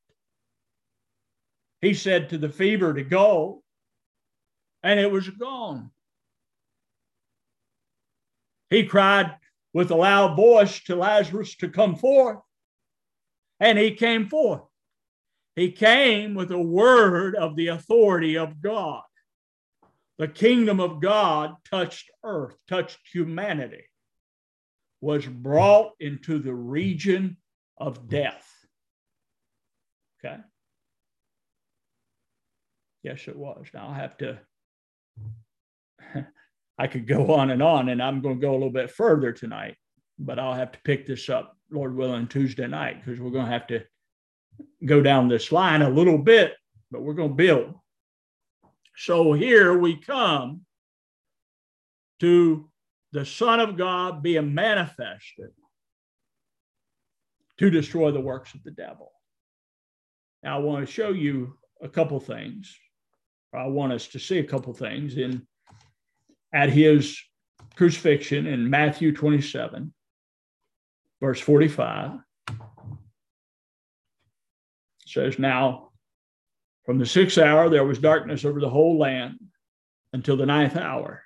[1.83, 3.61] He said to the fever to go,
[4.83, 5.91] and it was gone.
[8.69, 9.35] He cried
[9.73, 12.39] with a loud voice to Lazarus to come forth,
[13.59, 14.61] and he came forth.
[15.57, 19.03] He came with a word of the authority of God.
[20.17, 23.83] The kingdom of God touched earth, touched humanity,
[25.01, 27.35] was brought into the region
[27.77, 28.47] of death.
[30.23, 30.37] Okay.
[33.03, 33.67] Yes, it was.
[33.73, 34.39] Now I have to,
[36.77, 39.31] I could go on and on, and I'm going to go a little bit further
[39.31, 39.75] tonight,
[40.17, 43.51] but I'll have to pick this up, Lord willing, Tuesday night, because we're going to
[43.51, 43.83] have to
[44.85, 46.53] go down this line a little bit,
[46.91, 47.73] but we're going to build.
[48.95, 50.61] So here we come
[52.19, 52.69] to
[53.11, 55.49] the Son of God being manifested
[57.57, 59.11] to destroy the works of the devil.
[60.41, 62.75] Now, I want to show you a couple things.
[63.53, 65.45] I want us to see a couple things in
[66.53, 67.19] at his
[67.75, 69.93] crucifixion in Matthew 27,
[71.19, 72.19] verse 45.
[72.49, 72.55] It
[75.05, 75.89] says, Now
[76.85, 79.39] from the sixth hour there was darkness over the whole land
[80.11, 81.23] until the ninth hour.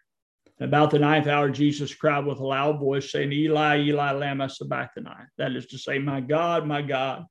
[0.60, 4.50] And about the ninth hour, Jesus cried with a loud voice, saying, Eli, Eli, lama
[4.50, 5.28] sabachthani.
[5.38, 7.26] That is to say, My God, my God,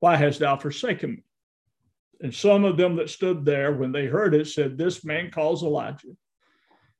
[0.00, 1.22] why hast thou forsaken me?
[2.20, 5.62] And some of them that stood there, when they heard it, said, This man calls
[5.62, 6.16] Elijah.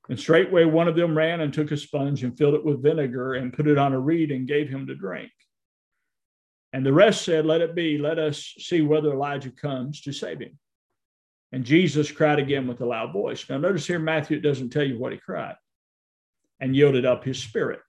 [0.09, 3.35] And straightway one of them ran and took a sponge and filled it with vinegar
[3.35, 5.31] and put it on a reed and gave him to drink.
[6.73, 10.41] And the rest said, Let it be, let us see whether Elijah comes to save
[10.41, 10.59] him.
[11.53, 13.49] And Jesus cried again with a loud voice.
[13.49, 15.57] Now, notice here, Matthew, doesn't tell you what he cried
[16.61, 17.81] and yielded up his spirit.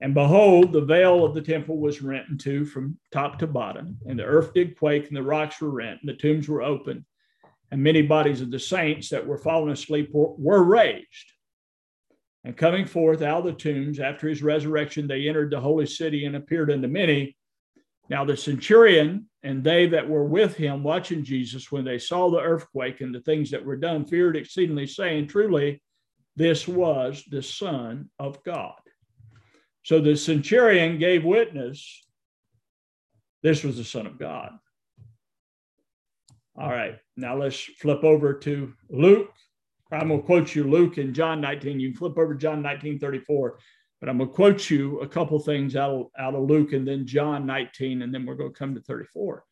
[0.00, 3.98] And behold, the veil of the temple was rent in two from top to bottom,
[4.06, 7.04] and the earth did quake, and the rocks were rent, and the tombs were opened,
[7.70, 11.32] and many bodies of the saints that were fallen asleep were raised.
[12.44, 16.24] And coming forth out of the tombs after his resurrection, they entered the holy city
[16.24, 17.36] and appeared unto many.
[18.08, 22.40] Now the centurion and they that were with him watching Jesus, when they saw the
[22.40, 25.82] earthquake and the things that were done, feared exceedingly, saying, Truly,
[26.36, 28.79] this was the Son of God.
[29.82, 32.04] So the centurion gave witness
[33.42, 34.52] this was the Son of God.
[36.56, 39.32] All right, now let's flip over to Luke.
[39.92, 41.80] I'm going to quote you Luke and John 19.
[41.80, 43.58] You flip over John 19, 34,
[43.98, 46.86] but I'm going to quote you a couple things out of, out of Luke and
[46.86, 49.42] then John 19, and then we're going to come to 34.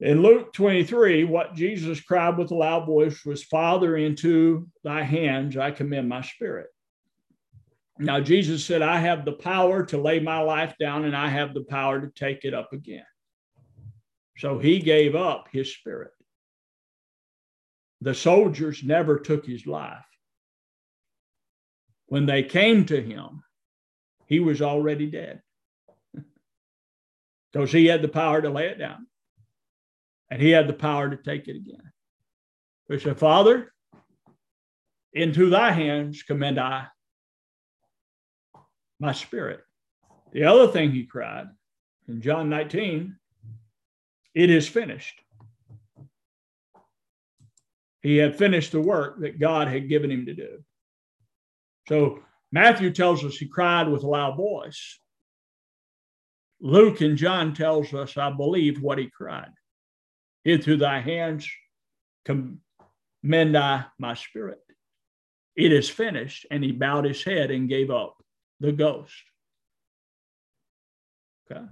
[0.00, 5.56] In Luke 23, what Jesus cried with a loud voice was, Father, into thy hands
[5.56, 6.68] I commend my spirit.
[7.98, 11.54] Now, Jesus said, I have the power to lay my life down and I have
[11.54, 13.06] the power to take it up again.
[14.38, 16.12] So he gave up his spirit.
[18.02, 20.04] The soldiers never took his life.
[22.06, 23.42] When they came to him,
[24.26, 25.40] he was already dead
[27.52, 29.06] because he had the power to lay it down
[30.30, 31.92] and he had the power to take it again.
[32.88, 33.72] He said, Father,
[35.14, 36.88] into thy hands commend I
[38.98, 39.60] my spirit.
[40.32, 41.46] The other thing he cried
[42.08, 43.16] in John 19,
[44.34, 45.20] it is finished.
[48.02, 50.62] He had finished the work that God had given him to do.
[51.88, 52.22] So
[52.52, 55.00] Matthew tells us he cried with a loud voice.
[56.60, 59.50] Luke and John tells us, I believe what he cried.
[60.44, 61.48] Into thy hands
[62.24, 64.60] commend I my spirit.
[65.56, 66.46] It is finished.
[66.50, 68.16] And he bowed his head and gave up
[68.60, 69.12] the ghost.
[71.50, 71.64] Okay.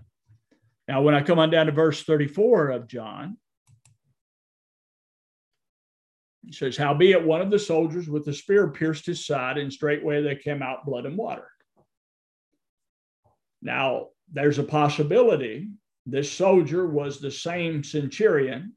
[0.86, 3.38] Now, when I come on down to verse 34 of John,
[6.46, 10.22] it says, Howbeit one of the soldiers with the spear pierced his side, and straightway
[10.22, 11.48] there came out blood and water.
[13.62, 15.70] Now, there's a possibility
[16.06, 18.74] this soldier was the same centurion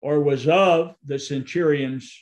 [0.00, 2.18] or was of the centurion's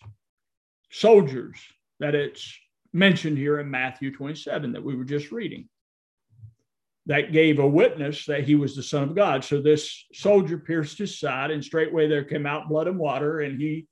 [0.91, 1.57] soldiers
[2.01, 2.59] that it's
[2.93, 5.69] mentioned here in Matthew 27 that we were just reading.
[7.07, 9.43] That gave a witness that he was the Son of God.
[9.45, 13.61] So this soldier pierced his side, and straightway there came out blood and water, and
[13.61, 13.87] he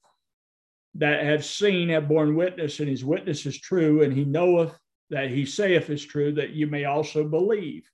[0.98, 4.78] that have seen have borne witness, and his witness is true, and he knoweth
[5.10, 7.88] that he saith is true, that you may also believe.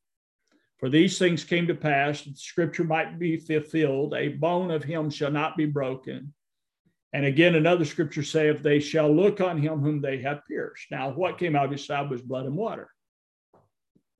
[0.78, 5.10] For these things came to pass, that scripture might be fulfilled, a bone of him
[5.10, 6.32] shall not be broken.
[7.12, 10.86] And again, another scripture saith, They shall look on him whom they have pierced.
[10.90, 12.88] Now, what came out of his side was blood and water.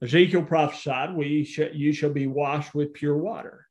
[0.02, 3.66] Ezekiel prophesied, we sh- You shall be washed with pure water.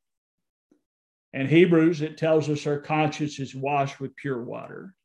[1.33, 4.95] In Hebrews, it tells us our conscience is washed with pure water.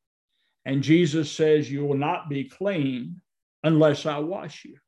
[0.64, 3.20] And Jesus says, You will not be clean
[3.62, 4.78] unless I wash you.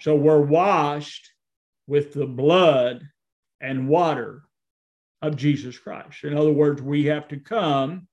[0.00, 1.30] So we're washed
[1.86, 3.02] with the blood
[3.60, 4.42] and water
[5.22, 6.24] of Jesus Christ.
[6.24, 8.08] In other words, we have to come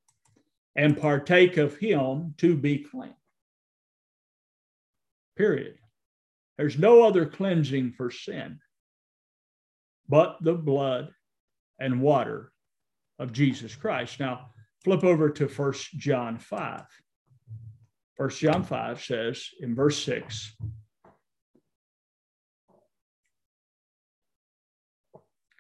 [0.76, 3.16] and partake of Him to be clean.
[5.38, 5.76] Period.
[6.58, 8.60] There's no other cleansing for sin.
[10.10, 11.10] but the blood
[11.80, 12.52] and water
[13.20, 14.20] of Jesus Christ.
[14.20, 14.52] Now,
[14.84, 16.84] flip over to First John 5.
[18.16, 20.56] First John 5 says in verse 6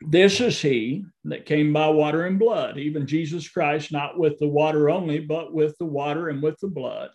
[0.02, 4.48] This is he that came by water and blood, even Jesus Christ, not with the
[4.48, 7.10] water only, but with the water and with the blood.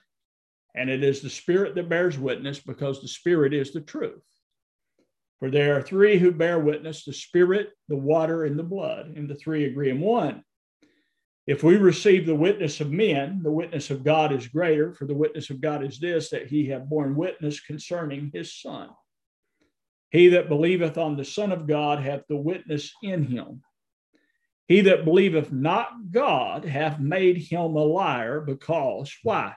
[0.75, 4.25] And it is the Spirit that bears witness because the Spirit is the truth.
[5.39, 9.29] For there are three who bear witness the Spirit, the water, and the blood, and
[9.29, 10.43] the three agree in one.
[11.47, 15.15] If we receive the witness of men, the witness of God is greater, for the
[15.15, 18.91] witness of God is this, that he have borne witness concerning his Son.
[20.13, 23.63] He that believeth on the Son of God hath the witness in him.
[24.69, 29.55] He that believeth not God hath made him a liar, because why?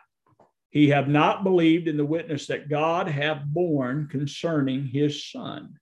[0.69, 5.75] He have not believed in the witness that God hath borne concerning his Son.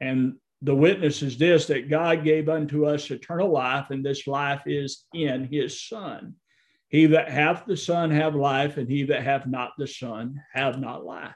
[0.00, 4.62] And the witness is this that God gave unto us eternal life, and this life
[4.66, 6.34] is in his Son.
[6.88, 10.78] He that hath the Son have life, and he that hath not the Son have
[10.78, 11.34] not life.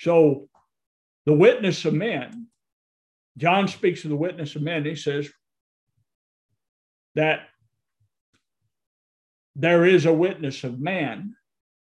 [0.00, 0.48] So
[1.26, 2.46] the witness of men,
[3.36, 4.86] John speaks of the witness of men.
[4.86, 5.30] He says
[7.14, 7.48] that
[9.54, 11.34] there is a witness of man.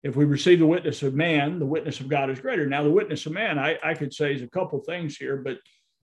[0.02, 2.66] If we receive the witness of man, the witness of God is greater.
[2.66, 5.58] Now, the witness of man, I, I could say is a couple things here, but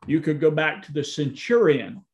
[0.07, 2.05] you could go back to the centurion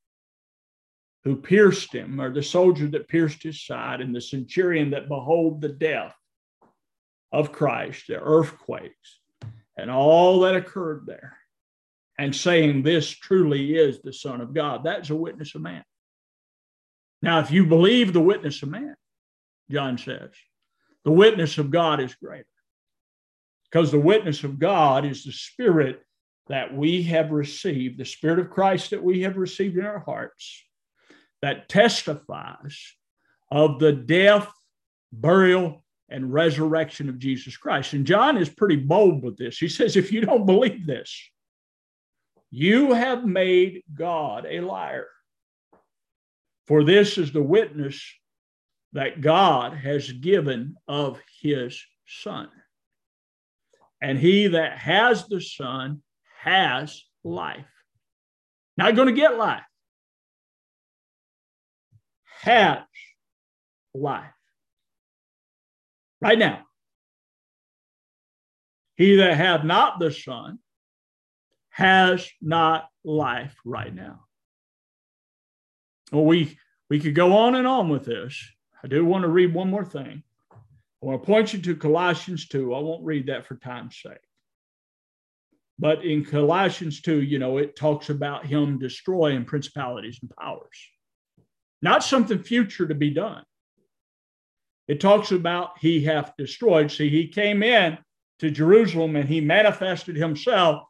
[1.24, 5.60] who pierced him, or the soldier that pierced his side, and the centurion that behold
[5.60, 6.14] the death
[7.32, 9.20] of Christ, the earthquakes,
[9.78, 11.38] and all that occurred there,
[12.18, 14.84] and saying, This truly is the Son of God.
[14.84, 15.84] That's a witness of man.
[17.22, 18.96] Now, if you believe the witness of man,
[19.70, 20.30] John says,
[21.04, 22.44] the witness of God is greater.
[23.70, 26.02] Because the witness of God is the Spirit
[26.48, 30.64] that we have received, the Spirit of Christ that we have received in our hearts,
[31.42, 32.78] that testifies
[33.50, 34.50] of the death,
[35.12, 37.92] burial, and resurrection of Jesus Christ.
[37.92, 39.58] And John is pretty bold with this.
[39.58, 41.30] He says, if you don't believe this,
[42.50, 45.08] you have made God a liar.
[46.66, 48.02] For this is the witness
[48.92, 52.48] that God has given of his Son.
[54.00, 56.02] And he that has the Son
[56.40, 57.66] has life.
[58.76, 59.64] Not going to get life,
[62.40, 62.78] has
[63.92, 64.32] life
[66.20, 66.64] right now.
[68.96, 70.58] He that hath not the Son
[71.70, 74.24] has not life right now.
[76.10, 76.58] Well, we
[76.90, 78.36] we could go on and on with this.
[78.82, 80.22] I do want to read one more thing.
[80.52, 82.74] I want to point you to Colossians 2.
[82.74, 84.18] I won't read that for time's sake.
[85.78, 90.88] But in Colossians 2, you know, it talks about him destroying principalities and powers.
[91.82, 93.44] Not something future to be done
[94.88, 96.90] it talks about he hath destroyed.
[96.90, 97.98] See, he came in
[98.38, 100.82] to Jerusalem and he manifested himself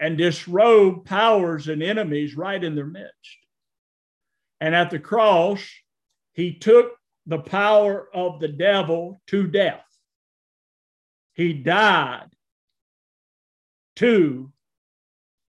[0.00, 3.36] and disrobed powers and enemies right in their midst.
[4.60, 5.62] And at the cross,
[6.32, 6.92] he took
[7.26, 9.84] the power of the devil to death.
[11.34, 12.28] He died
[13.96, 14.50] to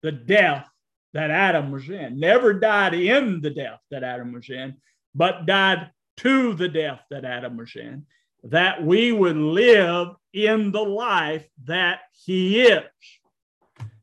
[0.02, 0.68] the death
[1.14, 2.20] that Adam was in.
[2.20, 4.78] Never died in the death that Adam was in,
[5.14, 8.05] but died to the death that Adam was in,
[8.43, 12.84] that we would live in the life that he is.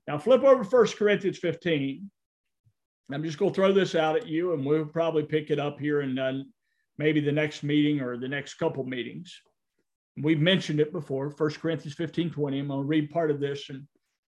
[0.07, 2.11] Now, flip over 1 Corinthians 15.
[3.13, 5.79] I'm just going to throw this out at you, and we'll probably pick it up
[5.79, 6.43] here in uh,
[6.99, 9.41] maybe the next meeting or the next couple meetings.
[10.17, 12.59] We've mentioned it before, 1 Corinthians 15 20.
[12.59, 13.87] I'm going to read part of this and,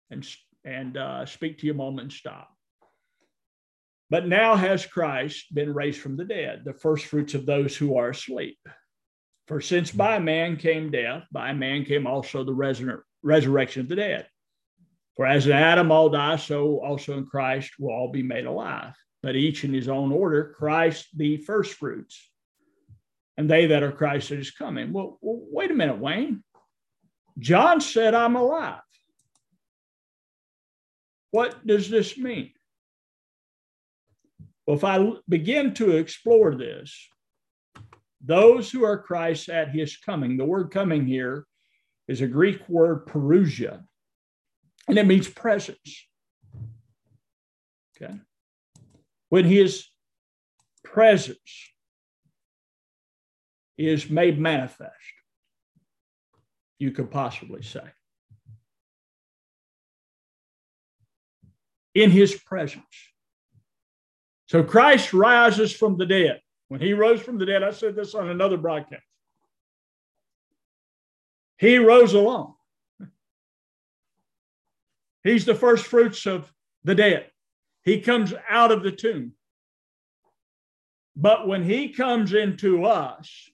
[0.10, 0.28] and,
[0.66, 2.50] and uh, speak to you a moment and stop.
[4.12, 7.96] But now has Christ been raised from the dead, the first fruits of those who
[7.96, 8.60] are asleep.
[9.48, 9.98] For since hmm.
[9.98, 14.28] by man came death, by man came also the resur- resurrection of the dead.
[15.16, 18.94] For as in Adam all die, so also in Christ will all be made alive,
[19.24, 22.30] but each in his own order, Christ the first fruits,
[23.38, 24.92] and they that are Christ that is coming.
[24.92, 26.44] Well, well wait a minute, Wayne.
[27.40, 28.82] John said, I'm alive.
[31.32, 32.52] What does this mean?
[34.66, 36.96] Well, if I begin to explore this,
[38.24, 41.46] those who are Christ at his coming, the word coming here
[42.08, 43.84] is a Greek word parousia,
[44.88, 46.08] and it means presence.
[47.96, 48.14] Okay.
[49.30, 49.88] When his
[50.84, 51.40] presence
[53.78, 54.94] is made manifest,
[56.78, 57.82] you could possibly say.
[61.94, 63.11] in his presence.
[64.52, 66.42] So Christ rises from the dead.
[66.68, 69.02] When he rose from the dead, I said this on another broadcast.
[71.58, 72.54] He rose alone.
[75.24, 76.52] He's the first fruits of
[76.84, 77.32] the dead.
[77.86, 79.32] He comes out of the tomb.
[81.16, 83.50] But when he comes into us,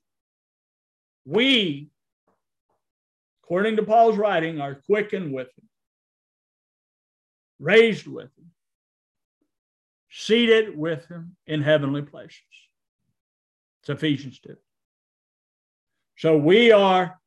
[1.25, 1.91] we,
[3.43, 5.69] according to Paul's writing, are quickened with him,
[7.59, 8.36] raised with him,
[10.17, 12.41] seated with him in heavenly places.
[13.81, 14.55] It's Ephesians 2.
[16.17, 17.19] So we are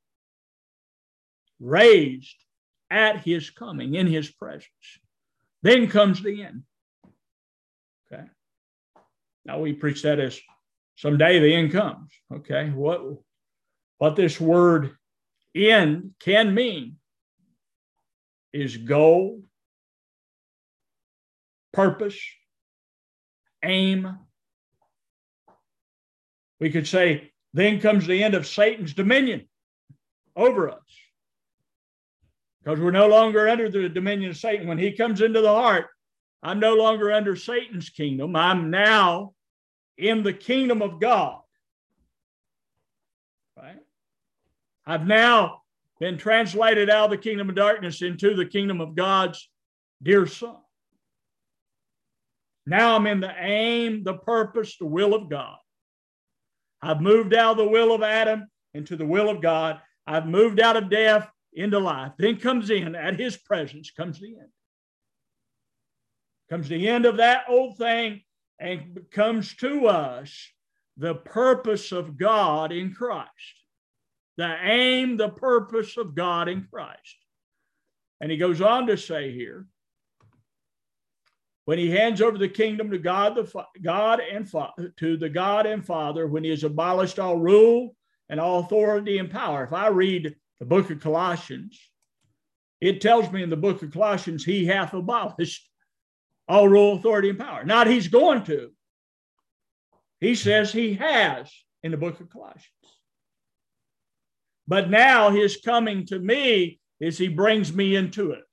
[1.61, 2.35] raised
[2.91, 4.99] at his coming, in his presence.
[5.63, 6.65] Then comes the end.
[8.13, 8.25] Okay.
[9.45, 10.41] Now we preach that as
[10.97, 12.11] someday the end comes.
[12.35, 12.71] Okay.
[12.71, 13.03] What
[13.99, 14.97] what this word
[15.55, 16.97] end can mean
[18.53, 19.43] is goal,
[21.73, 22.19] purpose,
[23.63, 24.19] aim.
[26.59, 29.49] We could say, then comes the end of Satan's dominion
[30.37, 30.79] over us
[32.63, 34.69] because we're no longer under the dominion of Satan.
[34.69, 35.87] When he comes into the heart,
[36.43, 38.37] I'm no longer under Satan's kingdom.
[38.37, 39.35] I'm now
[39.99, 41.41] in the kingdom of God.
[43.57, 43.79] Right?
[44.87, 45.63] I've now
[45.99, 49.51] been translated out of the kingdom of darkness into the kingdom of God's
[50.03, 50.57] dear Son.
[52.71, 55.57] Now I'm in the aim, the purpose, the will of God.
[56.81, 59.81] I've moved out of the will of Adam into the will of God.
[60.07, 62.13] I've moved out of death into life.
[62.17, 64.53] Then comes in, at his presence comes the end.
[66.49, 68.23] Comes the end of that old thing
[68.61, 70.33] and comes to us
[70.97, 73.29] the purpose of God in Christ.
[74.37, 77.17] The aim, the purpose of God in Christ.
[78.21, 79.67] And he goes on to say here,
[81.65, 84.51] when he hands over the kingdom to God, the God and
[84.97, 87.95] to the God and Father, when he has abolished all rule
[88.29, 89.65] and all authority and power.
[89.65, 91.79] If I read the book of Colossians,
[92.81, 95.69] it tells me in the book of Colossians, he hath abolished
[96.49, 97.65] all rule, authority, and power.
[97.65, 98.71] Not he's going to.
[100.21, 101.53] He says he has
[101.83, 102.65] in the book of Colossians.
[104.67, 108.45] But now his coming to me is he brings me into it.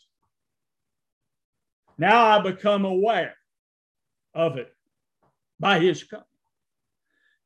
[1.98, 3.36] Now I become aware
[4.34, 4.72] of it
[5.60, 6.26] by his coming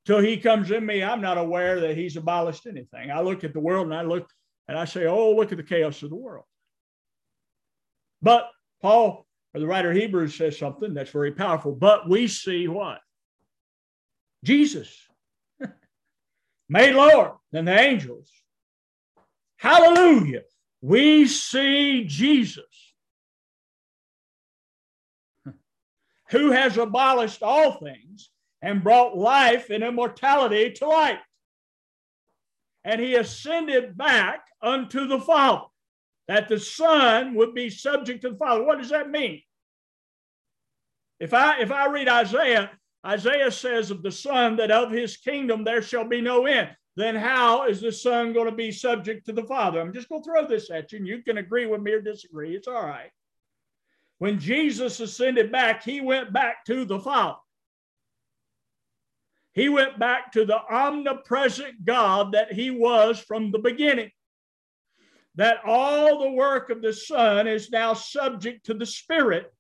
[0.06, 3.12] till he comes in me, I'm not aware that he's abolished anything.
[3.12, 4.28] I look at the world and I look
[4.68, 6.46] and I say, oh, look at the chaos of the world.
[8.22, 8.50] But
[8.82, 11.74] Paul, or the writer of Hebrews, says something that's very powerful.
[11.74, 13.00] But we see what?
[14.44, 14.96] Jesus,
[16.70, 18.32] made lower than the angels.
[19.58, 20.42] Hallelujah.
[20.82, 22.91] We see Jesus,
[26.32, 28.30] who has abolished all things
[28.62, 31.20] and brought life and immortality to light.
[32.84, 35.66] And he ascended back unto the Father,
[36.28, 38.64] that the Son would be subject to the Father.
[38.64, 39.42] What does that mean?
[41.20, 42.72] If I if I read Isaiah,
[43.06, 46.70] Isaiah says of the Son that of his kingdom there shall be no end.
[46.96, 49.80] Then how is the Son going to be subject to the Father?
[49.80, 52.02] I'm just going to throw this at you, and you can agree with me or
[52.02, 52.56] disagree.
[52.56, 53.12] It's all right.
[54.22, 57.40] When Jesus ascended back, he went back to the Father.
[59.54, 64.12] He went back to the omnipresent God that he was from the beginning
[65.34, 69.52] that all the work of the Son is now subject to the Spirit,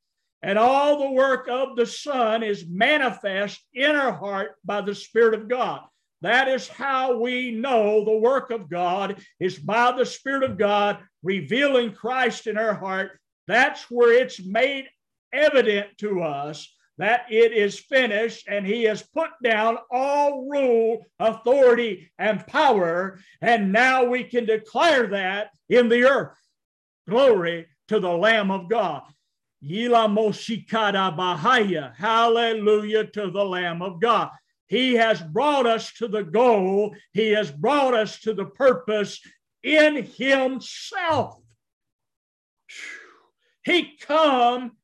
[0.43, 5.33] and all the work of the Son is manifest in our heart by the Spirit
[5.33, 5.81] of God.
[6.21, 10.99] That is how we know the work of God is by the Spirit of God
[11.23, 13.17] revealing Christ in our heart.
[13.51, 14.85] That's where it's made
[15.33, 22.09] evident to us that it is finished, and he has put down all rule, authority,
[22.17, 23.19] and power.
[23.41, 26.37] And now we can declare that in the earth.
[27.09, 29.01] Glory to the Lamb of God.
[29.61, 31.93] Yilamoshikada Bahaya.
[31.97, 34.29] Hallelujah to the Lamb of God.
[34.67, 36.95] He has brought us to the goal.
[37.11, 39.19] He has brought us to the purpose
[39.61, 41.41] in Himself.
[43.63, 44.77] He come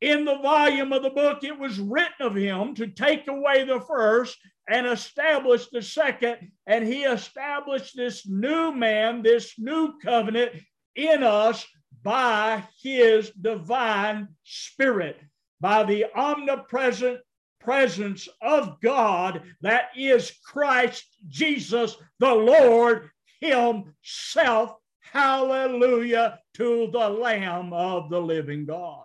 [0.00, 3.80] in the volume of the book, it was written of him to take away the
[3.80, 6.50] first and establish the second.
[6.66, 10.52] And he established this new man, this new covenant
[10.94, 11.66] in us
[12.02, 15.20] by his divine spirit,
[15.60, 17.20] by the omnipresent
[17.66, 23.10] presence of God that is Christ Jesus, the Lord
[23.40, 24.74] Himself.
[25.12, 29.04] Hallelujah to the Lamb of the living God.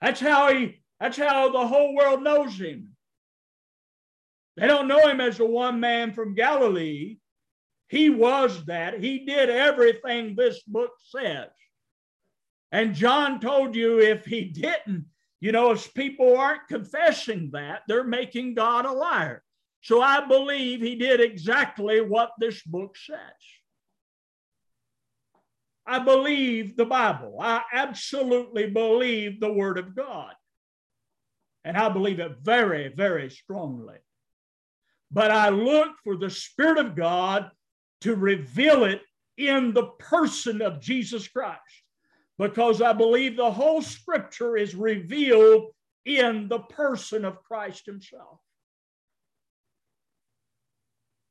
[0.00, 2.90] That's how he, that's how the whole world knows him.
[4.56, 7.18] They don't know him as the one man from Galilee.
[7.88, 9.00] He was that.
[9.00, 11.48] He did everything this book says.
[12.72, 15.06] And John told you if he didn't,
[15.40, 19.42] you know, if people aren't confessing that, they're making God a liar.
[19.82, 23.18] So I believe he did exactly what this book says.
[25.90, 27.38] I believe the Bible.
[27.40, 30.32] I absolutely believe the Word of God.
[31.64, 33.96] And I believe it very, very strongly.
[35.10, 37.50] But I look for the Spirit of God
[38.02, 39.02] to reveal it
[39.36, 41.58] in the person of Jesus Christ
[42.38, 45.72] because I believe the whole scripture is revealed
[46.04, 48.38] in the person of Christ Himself.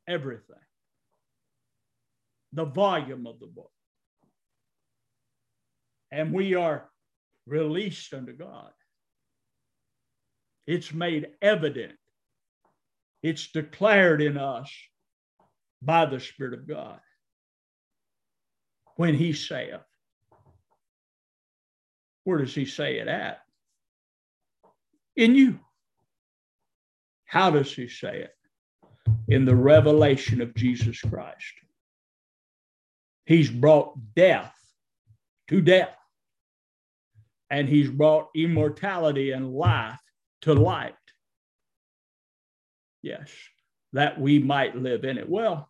[0.06, 0.58] Everything.
[2.52, 3.72] The volume of the book.
[6.12, 6.90] And we are
[7.46, 8.72] released unto God.
[10.68, 11.94] It's made evident,
[13.24, 14.72] it's declared in us
[15.82, 17.00] by the Spirit of God
[18.96, 19.82] when He saith,
[22.30, 23.40] where does he say it at?
[25.16, 25.60] In you.
[27.26, 28.36] How does he say it?
[29.28, 31.54] In the revelation of Jesus Christ.
[33.26, 34.54] He's brought death
[35.48, 35.98] to death,
[37.50, 40.00] and he's brought immortality and life
[40.42, 40.94] to light.
[43.02, 43.32] Yes,
[43.94, 45.30] that we might live in it.
[45.30, 45.70] Well,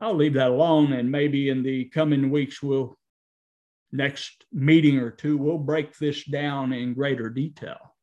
[0.00, 2.98] I'll leave that alone, and maybe in the coming weeks we'll
[3.92, 7.94] next meeting or two, we'll break this down in greater detail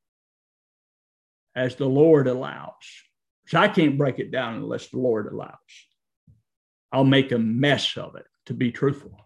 [1.53, 2.71] as the Lord allows.
[3.47, 5.57] So I can't break it down unless the Lord allows.
[6.93, 9.17] I'll make a mess of it, to be truthful.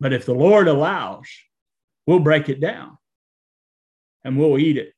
[0.00, 1.28] But if the Lord allows,
[2.06, 2.98] we'll break it down
[4.24, 4.92] and we'll eat it.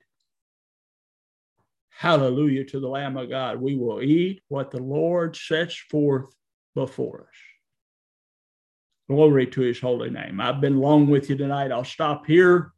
[1.90, 3.60] Hallelujah to the Lamb of God.
[3.60, 6.28] We will eat what the Lord sets forth
[6.74, 7.36] before us.
[9.08, 10.40] Glory to his holy name.
[10.40, 11.72] I've been long with you tonight.
[11.72, 12.72] I'll stop here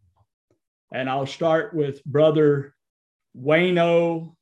[0.93, 2.75] and I'll start with Brother
[3.37, 4.37] Wayno